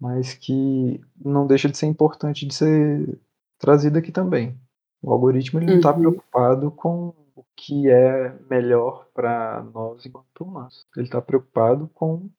[0.00, 3.20] mas que não deixa de ser importante de ser
[3.58, 4.58] trazida aqui também.
[5.02, 5.98] O algoritmo ele não está Uhum.
[5.98, 10.86] preocupado com o que é melhor para nós enquanto humanos.
[10.96, 12.30] Ele está preocupado com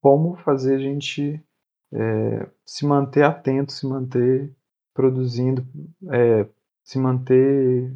[0.00, 1.42] como fazer a gente
[1.92, 4.54] é, se manter atento, se manter
[4.98, 5.64] produzindo,
[6.10, 6.44] é,
[6.82, 7.94] se manter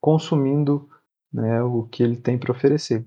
[0.00, 0.88] consumindo
[1.32, 3.04] né, o que ele tem para oferecer.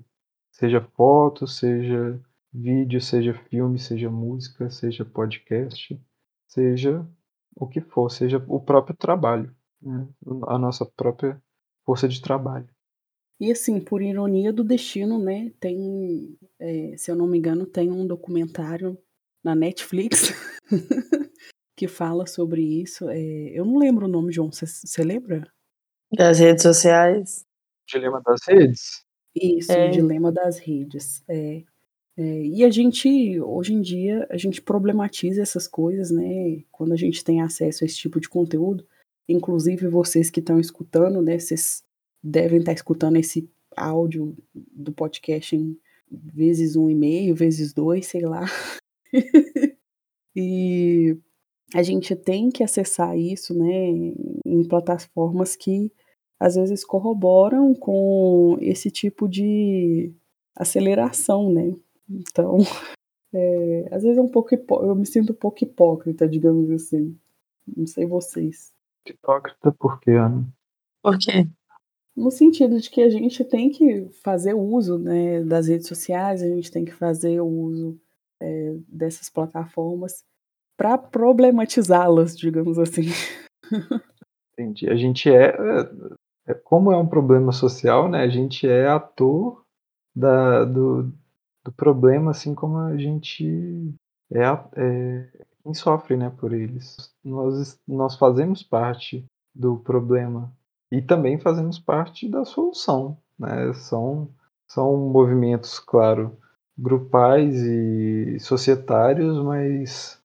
[0.52, 2.20] Seja foto, seja
[2.52, 5.98] vídeo, seja filme, seja música, seja podcast,
[6.46, 7.08] seja
[7.56, 10.06] o que for, seja o próprio trabalho, né,
[10.46, 11.42] a nossa própria
[11.86, 12.68] força de trabalho.
[13.40, 17.90] E assim, por ironia do destino, né, tem, é, se eu não me engano, tem
[17.90, 18.98] um documentário
[19.42, 20.34] na Netflix
[21.78, 23.08] que fala sobre isso.
[23.08, 23.18] É,
[23.54, 25.46] eu não lembro o nome, João, você lembra?
[26.12, 27.46] Das redes sociais.
[27.86, 29.04] Dilema das redes?
[29.32, 29.88] Isso, É.
[29.88, 31.22] o dilema das redes.
[31.28, 31.62] É,
[32.16, 36.64] é, e a gente, hoje em dia, a gente problematiza essas coisas, né?
[36.72, 38.84] Quando a gente tem acesso a esse tipo de conteúdo.
[39.28, 41.38] Inclusive, vocês que estão escutando, né?
[41.38, 41.84] Vocês
[42.20, 45.78] devem estar escutando esse áudio do podcast em
[46.10, 48.46] vezes um e meio, vezes dois, sei lá.
[50.34, 51.16] e
[51.74, 54.14] a gente tem que acessar isso, né?
[54.44, 55.92] Em plataformas que
[56.40, 60.12] às vezes corroboram com esse tipo de
[60.56, 61.74] aceleração, né?
[62.08, 62.58] Então,
[63.34, 67.16] é, às vezes é um pouco eu me sinto um pouco hipócrita, digamos assim.
[67.76, 68.72] Não sei vocês.
[69.06, 70.46] Hipócrita por quê, Ana?
[71.02, 71.46] Por quê?
[72.16, 76.48] No sentido de que a gente tem que fazer uso né, das redes sociais, a
[76.48, 78.00] gente tem que fazer o uso
[78.40, 80.24] é, dessas plataformas
[80.78, 83.06] para problematizá-las, digamos assim.
[84.54, 84.88] Entendi.
[84.88, 85.56] A gente é,
[86.46, 88.22] é- como é um problema social, né?
[88.22, 89.62] A gente é ator
[90.16, 91.12] da, do,
[91.64, 93.92] do problema, assim como a gente
[94.32, 94.42] é,
[94.76, 95.28] é
[95.62, 97.12] quem sofre, né, por eles.
[97.24, 100.52] Nós, nós fazemos parte do problema
[100.90, 103.72] e também fazemos parte da solução, né?
[103.74, 104.30] São,
[104.70, 106.38] são movimentos, claro,
[106.78, 110.17] grupais e societários, mas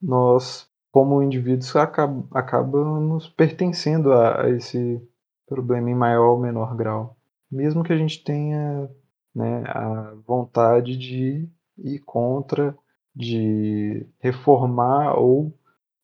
[0.00, 5.00] nós como indivíduos acab acabamos pertencendo a, a esse
[5.46, 7.16] problema em maior ou menor grau,
[7.50, 8.88] mesmo que a gente tenha
[9.34, 12.76] né, a vontade de ir contra,
[13.14, 15.52] de reformar ou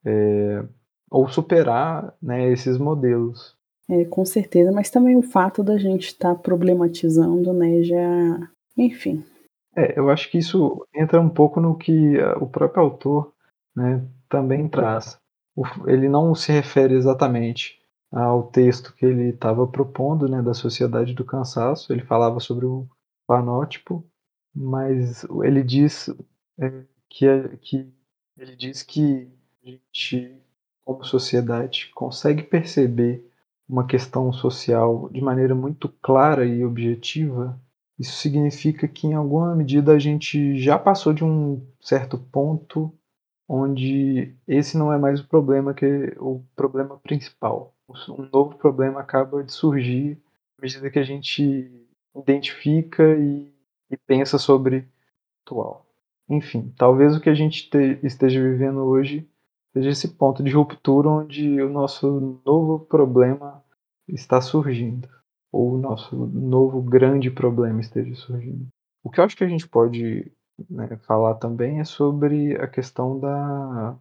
[0.04, 0.64] é,
[1.10, 3.56] ou superar né, esses modelos.
[3.88, 8.50] É, com certeza, mas também o fato da gente estar tá problematizando, né, já.
[8.76, 9.24] Enfim.
[9.76, 13.32] É, eu acho que isso entra um pouco no que o próprio autor
[13.76, 15.18] né, também traz.
[15.86, 17.78] Ele não se refere exatamente
[18.10, 21.92] ao texto que ele estava propondo, né, da Sociedade do Cansaço.
[21.92, 22.88] Ele falava sobre o
[23.26, 24.04] panótipo,
[24.54, 26.08] mas ele diz
[26.58, 27.26] é, que,
[27.60, 27.92] que
[28.36, 29.28] ele diz que
[29.62, 30.36] a gente,
[30.84, 33.26] como sociedade, consegue perceber
[33.68, 37.60] uma questão social de maneira muito clara e objetiva.
[37.98, 42.95] Isso significa que, em alguma medida, a gente já passou de um certo ponto
[43.48, 47.74] onde esse não é mais o problema que o problema principal.
[48.08, 50.20] Um novo problema acaba de surgir
[50.58, 51.70] à medida que a gente
[52.14, 53.52] identifica e,
[53.90, 54.84] e pensa sobre o
[55.44, 55.86] atual.
[56.28, 59.28] Enfim, talvez o que a gente te, esteja vivendo hoje
[59.72, 63.62] seja esse ponto de ruptura onde o nosso novo problema
[64.08, 65.08] está surgindo,
[65.52, 68.66] ou o nosso novo grande problema esteja surgindo.
[69.04, 70.32] O que eu acho que a gente pode
[70.70, 73.96] né, falar também é sobre a questão da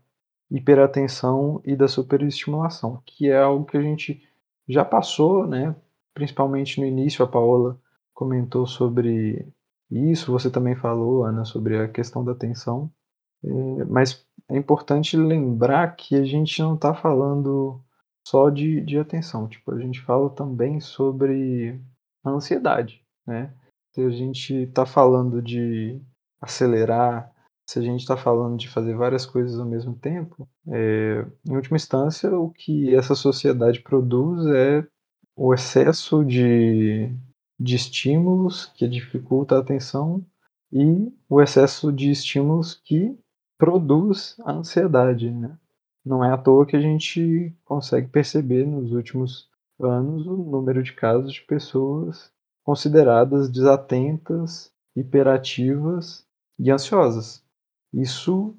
[0.50, 4.22] hiperatenção e da superestimulação, que é algo que a gente
[4.68, 5.76] já passou, né,
[6.14, 7.80] principalmente no início, a Paola
[8.14, 9.48] comentou sobre
[9.92, 12.92] isso, você também falou, Ana, sobre a questão da atenção,
[13.44, 17.82] é, mas é importante lembrar que a gente não está falando
[18.26, 21.80] só de, de atenção, tipo, a gente fala também sobre
[22.24, 23.54] a ansiedade, né?
[23.94, 26.02] Se a gente está falando de
[26.46, 27.32] acelerar,
[27.68, 31.78] se a gente está falando de fazer várias coisas ao mesmo tempo, é, em última
[31.78, 34.88] instância, o que essa sociedade produz é
[35.36, 37.12] o excesso de,
[37.60, 40.24] de estímulos que dificulta a atenção
[40.72, 43.18] e o excesso de estímulos que
[43.58, 45.58] produz a ansiedade, né?
[46.06, 49.50] Não é à toa que a gente consegue perceber nos últimos
[49.82, 52.32] anos o número de casos de pessoas
[52.64, 56.25] consideradas desatentas, hiperativas
[56.58, 57.44] e ansiosas.
[57.94, 58.56] Isso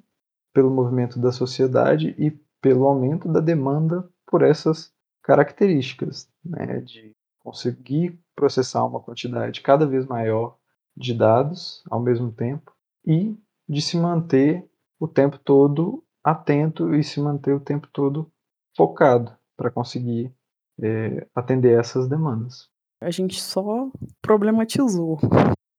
[0.52, 2.30] pelo movimento da sociedade e
[2.61, 10.06] pelo aumento da demanda por essas características, né, de conseguir processar uma quantidade cada vez
[10.06, 10.56] maior
[10.96, 12.72] de dados ao mesmo tempo
[13.04, 13.37] e
[13.68, 18.30] de se manter o tempo todo atento e se manter o tempo todo
[18.76, 20.35] focado para conseguir
[20.82, 22.68] é, atender essas demandas.
[23.00, 23.90] A gente só
[24.22, 25.18] problematizou.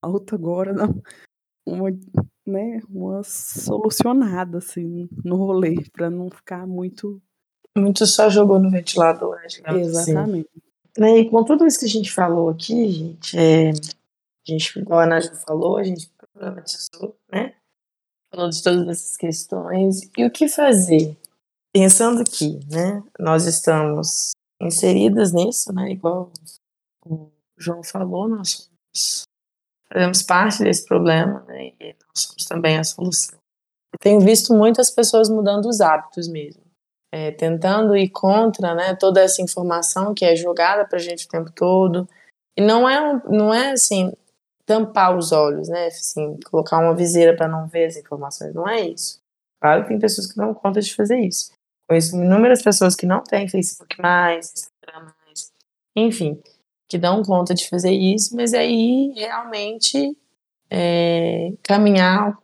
[0.03, 0.73] Falta agora
[1.67, 1.89] uma,
[2.45, 7.21] né, uma solucionada assim no rolê para não ficar muito
[7.77, 9.61] muito só jogou no ventilador, né, assim.
[9.67, 10.49] Exatamente.
[10.49, 10.67] Assim.
[10.97, 15.01] Né, e com tudo isso que a gente falou aqui, gente, é, a gente, igual
[15.01, 17.53] a Nádia falou, a gente problematizou, né?
[18.33, 20.09] Falou de todas essas questões.
[20.17, 21.15] E o que fazer?
[21.71, 25.91] Pensando que, né, nós estamos inseridas nisso, né?
[25.91, 26.31] Igual
[27.05, 29.23] o João falou, nós somos,
[29.91, 31.71] fazemos parte desse problema, né?
[31.79, 33.37] E nós somos também a solução.
[33.93, 36.67] Eu tenho visto muitas pessoas mudando os hábitos mesmo
[37.11, 41.29] é, tentando ir contra né, toda essa informação que é jogada para a gente o
[41.29, 42.07] tempo todo.
[42.55, 44.11] E não é, não é assim,
[44.65, 45.87] tampar os olhos, né?
[45.87, 48.53] Assim, colocar uma viseira para não ver as informações.
[48.53, 49.19] Não é isso.
[49.61, 51.51] Claro que tem pessoas que dão conta de fazer isso.
[51.87, 55.51] Conheço inúmeras pessoas que não têm Facebook mais, Instagram mais,
[55.95, 56.41] enfim,
[56.87, 60.17] que dão conta de fazer isso, mas aí realmente
[60.69, 62.43] é, caminhar ao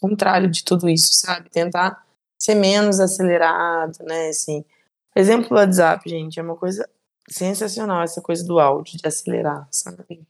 [0.00, 1.50] contrário de tudo isso, sabe?
[1.50, 2.04] Tentar
[2.38, 4.28] ser menos acelerado, né?
[4.28, 4.64] Assim,
[5.14, 6.88] exemplo do WhatsApp, gente, é uma coisa
[7.28, 10.22] sensacional essa coisa do áudio, de acelerar, sabe?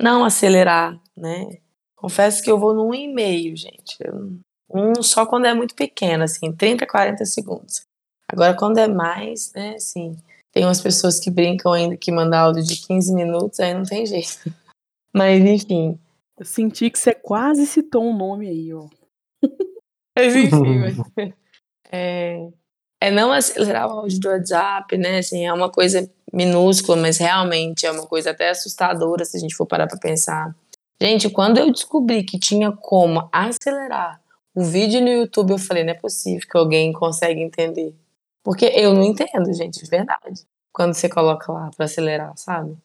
[0.00, 1.58] Não acelerar, né?
[1.94, 3.98] Confesso que eu vou num e-mail, gente.
[4.72, 7.86] Um só quando é muito pequeno, assim, 30, 40 segundos.
[8.26, 10.16] Agora, quando é mais, né, assim,
[10.52, 14.04] tem umas pessoas que brincam ainda que mandar áudio de 15 minutos, aí não tem
[14.04, 14.52] jeito.
[15.14, 15.98] Mas, enfim.
[16.38, 18.86] Eu senti que você quase citou um nome aí, ó.
[20.16, 20.96] Mas, enfim, mas,
[21.90, 22.48] é,
[23.00, 25.18] é não acelerar o áudio do WhatsApp, né?
[25.18, 29.54] Assim, é uma coisa minúscula, mas realmente é uma coisa até assustadora se a gente
[29.54, 30.54] for parar para pensar.
[31.00, 34.20] Gente, quando eu descobri que tinha como acelerar
[34.54, 37.94] o vídeo no YouTube, eu falei, não é possível que alguém consegue entender.
[38.42, 40.46] Porque eu não entendo, gente, de verdade.
[40.72, 42.76] Quando você coloca lá para acelerar, sabe?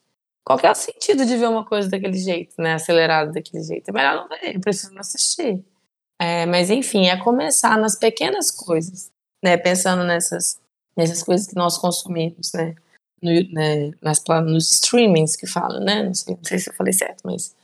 [0.45, 2.73] Qual que é o sentido de ver uma coisa daquele jeito, né?
[2.73, 3.89] Acelerado daquele jeito?
[3.89, 5.63] É melhor não ver, eu preciso não assistir.
[6.19, 9.11] É, mas enfim, é começar nas pequenas coisas,
[9.43, 9.57] né?
[9.57, 10.59] Pensando nessas,
[10.95, 12.75] nessas coisas que nós consumimos, né?
[13.21, 16.03] No, né nas, nos streamings que falam, né?
[16.03, 17.55] Não sei, não sei se eu falei certo, mas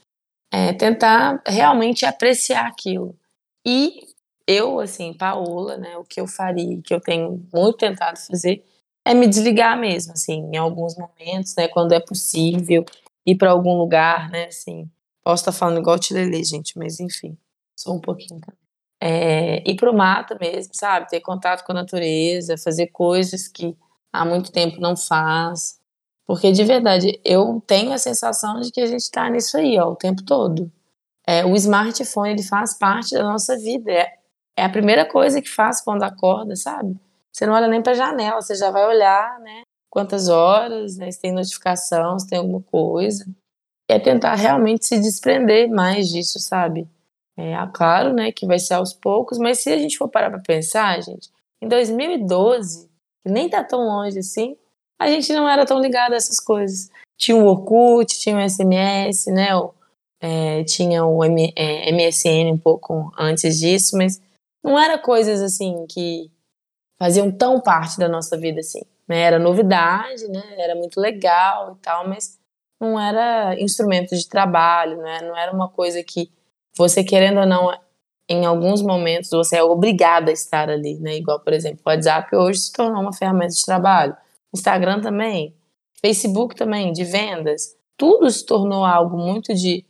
[0.52, 3.16] é, tentar realmente apreciar aquilo.
[3.64, 4.11] E
[4.52, 5.96] eu, assim, Paola, né?
[5.96, 8.64] O que eu faria, que eu tenho muito tentado fazer,
[9.04, 11.68] é me desligar mesmo, assim, em alguns momentos, né?
[11.68, 12.84] Quando é possível,
[13.26, 14.46] ir para algum lugar, né?
[14.46, 14.88] Assim,
[15.24, 17.36] posso estar falando igual Tilelê, gente, mas enfim
[17.76, 18.40] Sou um pouquinho.
[19.00, 21.08] É, ir pro mato mesmo, sabe?
[21.08, 23.76] Ter contato com a natureza, fazer coisas que
[24.12, 25.80] há muito tempo não faz.
[26.24, 29.90] Porque de verdade, eu tenho a sensação de que a gente está nisso aí, ó,
[29.90, 30.70] o tempo todo.
[31.26, 33.90] É, o smartphone, ele faz parte da nossa vida.
[33.90, 34.18] É,
[34.56, 36.96] é a primeira coisa que faz quando acorda, sabe?
[37.32, 39.62] Você não olha nem para a janela, você já vai olhar, né?
[39.90, 41.10] Quantas horas, né?
[41.10, 43.26] Se tem notificação, se tem alguma coisa.
[43.88, 46.88] É tentar realmente se desprender mais disso, sabe?
[47.36, 50.38] É, claro, né, que vai ser aos poucos, mas se a gente for parar para
[50.40, 51.30] pensar, gente,
[51.62, 52.90] em 2012,
[53.22, 54.56] que nem tá tão longe assim,
[55.00, 56.90] a gente não era tão ligado a essas coisas.
[57.16, 59.48] Tinha o Orkut, tinha o SMS, né,
[60.20, 64.20] é, tinha o M, é, MSN um pouco antes disso, mas
[64.62, 66.30] não era coisas assim que
[66.98, 68.82] faziam tão parte da nossa vida assim.
[69.08, 69.20] Né?
[69.20, 70.42] Era novidade, né?
[70.56, 72.38] Era muito legal e tal, mas
[72.80, 75.20] não era instrumento de trabalho, né?
[75.22, 76.30] Não era uma coisa que
[76.76, 77.76] você querendo ou não,
[78.28, 81.16] em alguns momentos você é obrigada a estar ali, né?
[81.16, 84.16] Igual, por exemplo, o WhatsApp hoje se tornou uma ferramenta de trabalho.
[84.54, 85.54] Instagram também,
[86.00, 87.76] Facebook também, de vendas.
[87.96, 89.84] Tudo se tornou algo muito de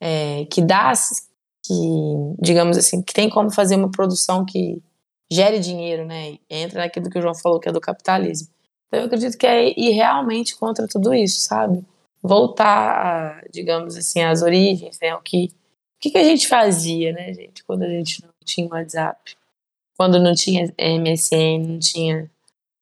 [0.00, 0.92] é, que dá,
[1.64, 1.74] que
[2.40, 4.82] digamos assim, que tem como fazer uma produção que
[5.30, 6.38] gere dinheiro, né?
[6.48, 8.48] Entra naquilo que o João falou que é do capitalismo.
[8.88, 11.84] Então eu acredito que é ir realmente contra tudo isso, sabe?
[12.22, 15.14] Voltar, digamos assim, às origens, né?
[15.14, 15.50] O que
[16.00, 19.36] o que, a gente fazia, né, gente, quando a gente não tinha WhatsApp?
[19.98, 22.30] Quando não tinha MSN, não tinha.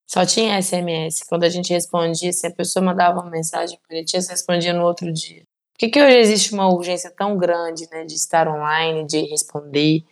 [0.06, 1.24] Só tinha SMS.
[1.28, 5.12] Quando a gente respondia, se a pessoa mandava uma mensagem bonitinha, você respondia no outro
[5.12, 5.42] dia.
[5.78, 10.02] Por que, que hoje existe uma urgência tão grande, né, de estar online, de responder?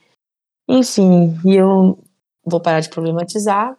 [0.69, 1.99] Enfim, e eu
[2.45, 3.77] vou parar de problematizar.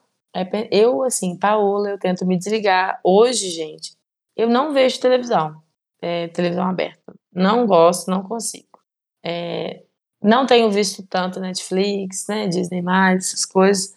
[0.69, 2.99] Eu, assim, Paola, eu tento me desligar.
[3.01, 3.95] Hoje, gente,
[4.35, 5.63] eu não vejo televisão,
[6.01, 7.15] é, televisão aberta.
[7.33, 8.79] Não gosto, não consigo.
[9.23, 9.85] É,
[10.21, 12.83] não tenho visto tanto Netflix, né, Disney+,
[13.15, 13.95] essas coisas.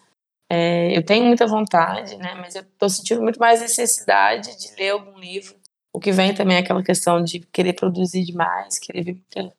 [0.49, 4.91] É, eu tenho muita vontade, né, mas eu tô sentindo muito mais necessidade de ler
[4.91, 5.60] algum livro.
[5.93, 9.53] O que vem também é aquela questão de querer produzir demais, querer ver muita,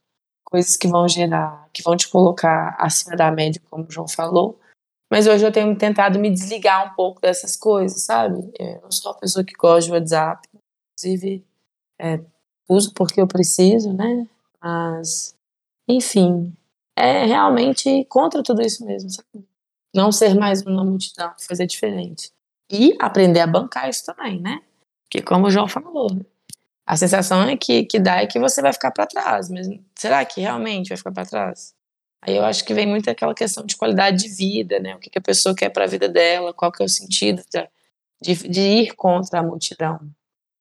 [0.45, 4.59] coisas que vão gerar, que vão te colocar acima da média, como o João falou.
[5.11, 8.51] Mas hoje eu tenho tentado me desligar um pouco dessas coisas, sabe?
[8.59, 10.49] Eu não sou uma pessoa que gosta de WhatsApp,
[10.95, 11.45] inclusive
[12.01, 12.21] é,
[12.69, 14.27] uso porque eu preciso, né?
[14.63, 15.35] Mas,
[15.87, 16.55] enfim,
[16.97, 19.47] é realmente contra tudo isso mesmo, sabe?
[19.95, 22.31] Não ser mais uma multidão, fazer diferente.
[22.71, 24.63] E aprender a bancar isso também, né?
[25.13, 26.09] Porque como o João falou,
[26.87, 30.25] a sensação é que, que dá é que você vai ficar para trás, mas será
[30.25, 31.75] que realmente vai ficar para trás?
[32.23, 34.97] Aí eu acho que vem muito aquela questão de qualidade de vida, né?
[34.97, 37.43] O que, que a pessoa quer para a vida dela, qual que é o sentido
[38.23, 40.01] de, de ir contra a multidão.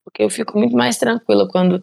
[0.03, 1.81] Porque eu fico muito mais tranquila quando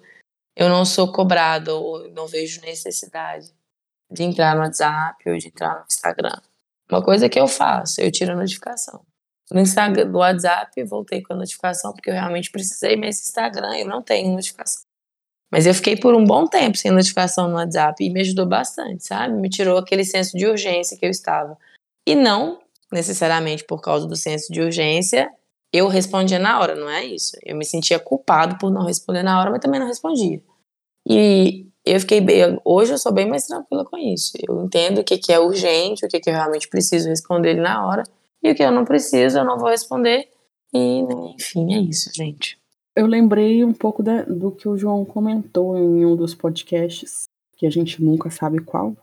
[0.54, 3.50] eu não sou cobrada ou não vejo necessidade
[4.10, 6.38] de entrar no WhatsApp ou de entrar no Instagram.
[6.90, 9.07] Uma coisa que eu faço, eu tiro a notificação.
[9.50, 13.86] No Instagram, do WhatsApp, voltei com a notificação porque eu realmente precisei, mas Instagram eu
[13.86, 14.82] não tenho notificação.
[15.50, 19.06] Mas eu fiquei por um bom tempo sem notificação no WhatsApp e me ajudou bastante,
[19.06, 19.34] sabe?
[19.34, 21.56] Me tirou aquele senso de urgência que eu estava.
[22.06, 22.60] E não
[22.92, 25.30] necessariamente por causa do senso de urgência,
[25.72, 27.36] eu respondia na hora, não é isso.
[27.42, 30.42] Eu me sentia culpado por não responder na hora, mas também não respondia.
[31.06, 34.32] E eu fiquei bem, hoje eu sou bem mais tranquila com isso.
[34.46, 37.60] Eu entendo o que, que é urgente, o que, que eu realmente preciso responder ele
[37.60, 38.04] na hora,
[38.42, 40.28] e o que eu não preciso, eu não vou responder.
[40.72, 41.00] E,
[41.34, 42.58] enfim, é isso, gente
[42.98, 47.64] eu lembrei um pouco da, do que o João comentou em um dos podcasts, que
[47.64, 48.96] a gente nunca sabe qual,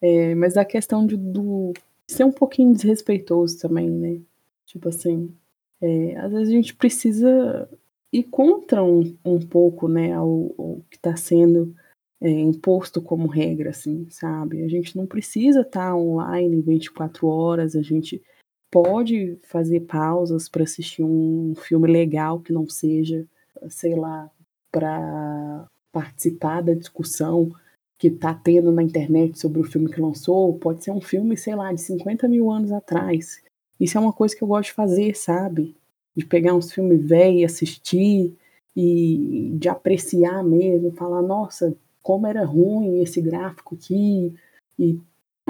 [0.00, 1.72] é, mas a questão de do,
[2.06, 4.20] ser um pouquinho desrespeitoso também, né?
[4.66, 5.34] Tipo assim,
[5.80, 7.68] é, às vezes a gente precisa
[8.12, 11.74] ir contra um, um pouco, né, o, o que está sendo
[12.20, 14.62] é, imposto como regra, assim, sabe?
[14.62, 18.22] A gente não precisa estar tá online 24 horas, a gente
[18.70, 23.26] pode fazer pausas para assistir um filme legal que não seja
[23.68, 24.30] sei lá,
[24.70, 27.50] para participar da discussão
[27.98, 31.54] que está tendo na internet sobre o filme que lançou, pode ser um filme, sei
[31.54, 33.42] lá, de 50 mil anos atrás.
[33.78, 35.76] Isso é uma coisa que eu gosto de fazer, sabe?
[36.16, 38.34] De pegar uns filmes velhos, assistir
[38.74, 44.34] e de apreciar mesmo, falar, nossa, como era ruim esse gráfico aqui,
[44.78, 44.98] e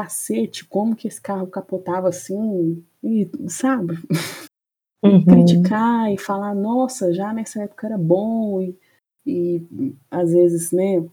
[0.00, 3.98] cacete, como que esse carro capotava assim, e sabe?
[5.04, 5.24] uhum.
[5.24, 8.74] criticar e falar, nossa, já nessa época era bom, e,
[9.26, 11.04] e às vezes, né,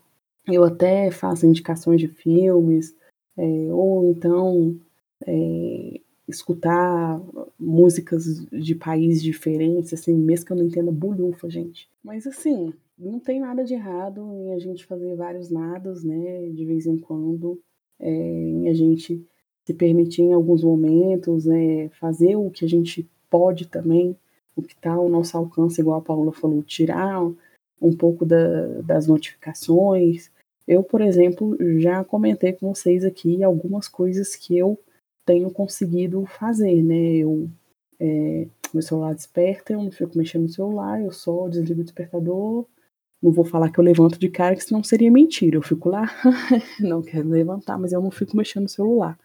[0.48, 2.96] eu até faço indicações de filmes,
[3.38, 4.80] é, ou então
[5.26, 7.22] é, escutar
[7.60, 11.90] músicas de países diferentes, assim, mesmo que eu não entenda bulhufa, gente.
[12.02, 16.66] Mas assim, não tem nada de errado em a gente fazer vários nados, né, de
[16.66, 17.62] vez em quando,
[18.00, 19.26] é, em a gente
[19.66, 24.16] se permitir em alguns momentos, né, fazer o que a gente pode também,
[24.56, 27.22] o que está ao nosso alcance, igual a Paula falou, tirar
[27.82, 30.32] um pouco da, das notificações.
[30.68, 34.80] Eu, por exemplo, já comentei com vocês aqui algumas coisas que eu
[35.26, 37.18] tenho conseguido fazer, né?
[37.18, 37.50] Eu,
[38.00, 42.66] é, meu celular desperta, eu não fico mexendo no celular, eu só desligo o despertador.
[43.22, 45.58] Não vou falar que eu levanto de cara, que senão seria mentira.
[45.58, 46.06] Eu fico lá,
[46.80, 49.18] não quero levantar, mas eu não fico mexendo no celular.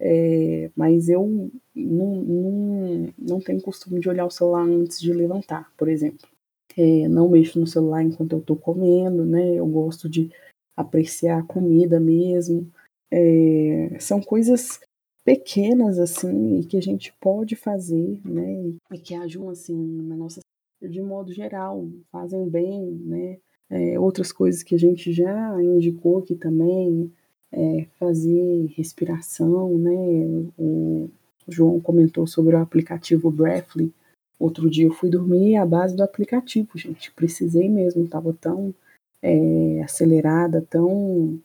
[0.00, 5.70] É, mas eu não, não, não tenho costume de olhar o celular antes de levantar,
[5.76, 6.28] por exemplo.
[6.76, 9.54] É, não mexo no celular enquanto eu estou comendo, né?
[9.54, 10.30] Eu gosto de
[10.76, 12.70] apreciar a comida mesmo.
[13.10, 14.80] É, são coisas
[15.24, 18.74] pequenas assim e que a gente pode fazer, né?
[18.92, 20.40] E que ajudam assim na nossa
[20.88, 23.38] de modo geral, fazem bem, né?
[23.70, 27.10] É, outras coisas que a gente já indicou aqui também,
[27.50, 30.50] é, fazer respiração, né?
[30.58, 31.08] O
[31.48, 33.92] João comentou sobre o aplicativo Breathly.
[34.38, 37.12] Outro dia eu fui dormir à base do aplicativo, gente.
[37.12, 38.74] Precisei mesmo, estava tão
[39.22, 41.40] é, acelerada, tão.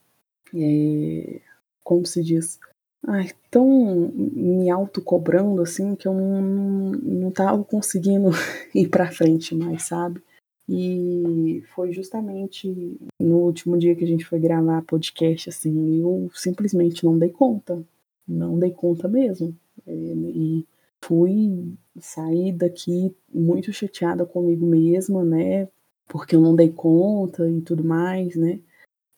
[0.54, 1.42] É,
[1.84, 2.60] como se diz?
[3.08, 3.68] Ai, tão
[4.14, 8.30] me autocobrando assim que eu não, não tava conseguindo
[8.76, 10.22] ir para frente mais, sabe?
[10.68, 17.04] E foi justamente no último dia que a gente foi gravar podcast, assim, eu simplesmente
[17.04, 17.84] não dei conta.
[18.28, 19.56] Não dei conta mesmo.
[19.88, 20.68] É, e
[21.02, 25.68] fui sair daqui muito chateada comigo mesma, né?
[26.08, 28.60] Porque eu não dei conta e tudo mais, né?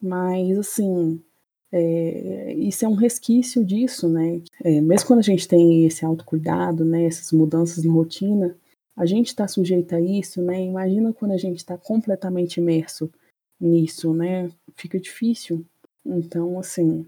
[0.01, 1.21] Mas assim,
[1.71, 4.41] é, isso é um resquício disso, né?
[4.63, 8.55] É, mesmo quando a gente tem esse autocuidado, né, essas mudanças na rotina,
[8.95, 10.61] a gente está sujeito a isso, né?
[10.61, 13.09] Imagina quando a gente está completamente imerso
[13.59, 14.51] nisso, né?
[14.75, 15.65] Fica difícil.
[16.05, 17.05] Então, assim,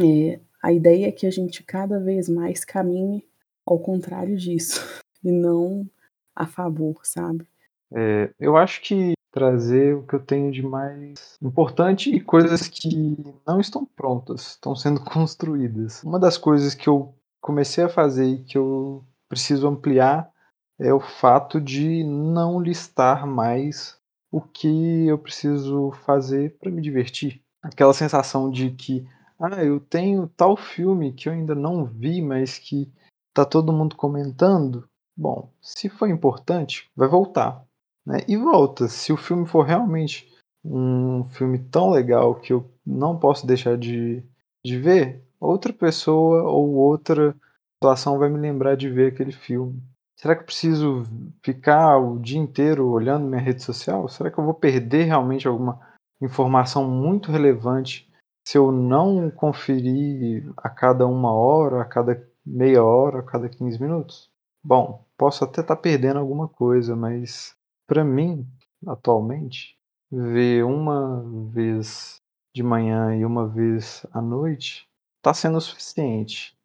[0.00, 3.24] é, a ideia é que a gente cada vez mais caminhe
[3.66, 4.80] ao contrário disso
[5.22, 5.86] e não
[6.34, 7.46] a favor, sabe?
[7.92, 13.16] É, eu acho que trazer o que eu tenho de mais importante e coisas que
[13.46, 16.02] não estão prontas, estão sendo construídas.
[16.02, 20.28] Uma das coisas que eu comecei a fazer e que eu preciso ampliar
[20.76, 23.96] é o fato de não listar mais
[24.28, 27.40] o que eu preciso fazer para me divertir.
[27.62, 29.06] Aquela sensação de que,
[29.38, 32.92] ah, eu tenho tal filme que eu ainda não vi, mas que
[33.32, 34.88] tá todo mundo comentando.
[35.16, 37.64] Bom, se for importante, vai voltar.
[38.08, 38.20] Né?
[38.26, 38.88] E volta.
[38.88, 40.26] Se o filme for realmente
[40.64, 44.24] um filme tão legal que eu não posso deixar de,
[44.64, 47.36] de ver, outra pessoa ou outra
[47.76, 49.82] situação vai me lembrar de ver aquele filme.
[50.16, 51.04] Será que eu preciso
[51.44, 54.08] ficar o dia inteiro olhando minha rede social?
[54.08, 55.78] Será que eu vou perder realmente alguma
[56.20, 58.10] informação muito relevante
[58.44, 63.80] se eu não conferir a cada uma hora, a cada meia hora, a cada 15
[63.80, 64.30] minutos?
[64.64, 67.54] Bom, posso até estar tá perdendo alguma coisa, mas
[67.88, 68.46] para mim,
[68.86, 69.76] atualmente,
[70.10, 72.18] ver uma vez
[72.54, 76.56] de manhã e uma vez à noite está sendo o suficiente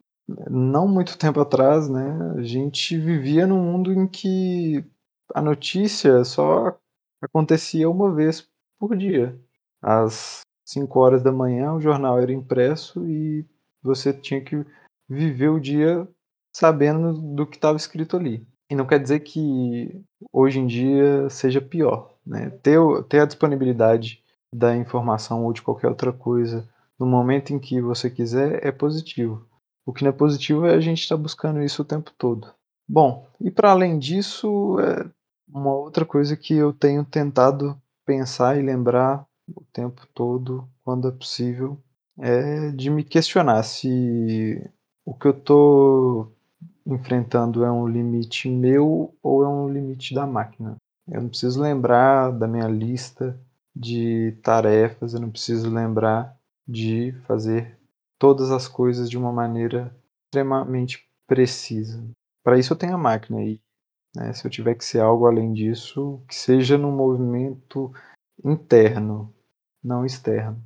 [0.50, 4.86] não muito tempo atrás, né, a gente vivia num mundo em que
[5.34, 6.78] a notícia só
[7.22, 8.48] acontecia uma vez
[8.80, 9.40] por dia.
[9.82, 13.46] Às 5 horas da manhã o jornal era impresso e
[13.82, 14.66] você tinha que
[15.10, 16.08] viver o dia
[16.56, 18.48] sabendo do que estava escrito ali.
[18.74, 22.12] E não quer dizer que hoje em dia seja pior.
[22.26, 22.50] Né?
[22.64, 26.68] Ter, ter a disponibilidade da informação ou de qualquer outra coisa
[26.98, 29.48] no momento em que você quiser é positivo.
[29.86, 32.52] O que não é positivo é a gente estar tá buscando isso o tempo todo.
[32.90, 35.08] Bom, e para além disso, é
[35.48, 39.24] uma outra coisa que eu tenho tentado pensar e lembrar
[39.56, 41.78] o tempo todo, quando é possível,
[42.18, 44.68] é de me questionar se
[45.06, 46.32] o que eu estou
[46.86, 50.76] enfrentando é um limite meu ou é um limite da máquina.
[51.08, 53.40] Eu não preciso lembrar da minha lista
[53.76, 57.78] de tarefas, eu não preciso lembrar de fazer
[58.18, 62.04] todas as coisas de uma maneira extremamente precisa.
[62.44, 63.60] Para isso eu tenho a máquina aí.
[64.16, 64.32] Né?
[64.34, 67.92] Se eu tiver que ser algo além disso, que seja num movimento
[68.44, 69.34] interno,
[69.84, 70.64] não externo.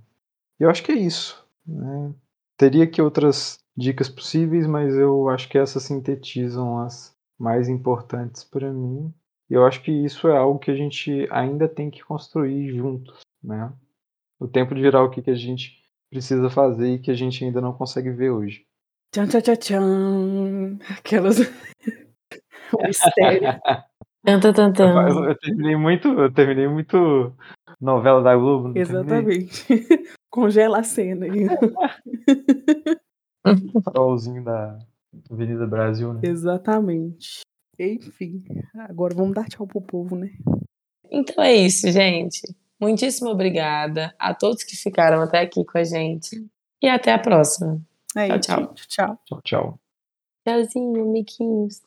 [0.60, 1.46] E eu acho que é isso.
[1.66, 2.14] Né?
[2.58, 8.74] Teria que outras dicas possíveis, mas eu acho que essas sintetizam as mais importantes para
[8.74, 9.14] mim.
[9.50, 13.20] E eu acho que isso é algo que a gente ainda tem que construir juntos,
[13.44, 13.72] né?
[14.40, 15.78] O tempo dirá o que, que a gente
[16.10, 18.66] precisa fazer e que a gente ainda não consegue ver hoje.
[19.12, 20.80] Tchan, tchan, tchan, tchan.
[20.98, 21.40] Aquelas.
[22.74, 23.60] o mistério.
[24.24, 24.84] Tanta, tanta.
[24.84, 27.34] Eu, eu, terminei muito, eu terminei muito
[27.80, 28.78] novela da Globo.
[28.78, 29.66] Exatamente.
[30.30, 31.26] Congela a cena
[33.84, 34.80] Farolzinho da
[35.30, 36.22] Avenida Brasil, né?
[36.24, 37.42] Exatamente.
[37.80, 38.44] Enfim,
[38.76, 40.32] agora vamos dar tchau pro povo, né?
[41.12, 42.42] Então é isso, gente.
[42.80, 46.48] Muitíssimo obrigada a todos que ficaram até aqui com a gente.
[46.82, 47.82] E até a próxima.
[48.16, 48.74] É tchau, tchau.
[48.76, 49.42] Tchau, tchau.
[49.44, 49.80] tchau.
[50.46, 51.82] Tchauzinho, amiguinhos.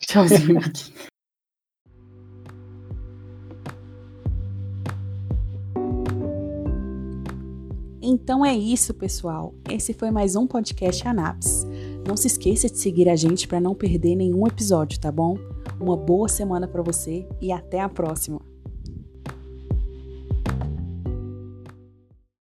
[0.00, 1.08] Tchauzinho, amiguinhos.
[8.08, 9.52] Então é isso, pessoal.
[9.68, 11.66] Esse foi mais um podcast Anaps.
[12.06, 15.36] Não se esqueça de seguir a gente para não perder nenhum episódio, tá bom?
[15.80, 18.40] Uma boa semana para você e até a próxima.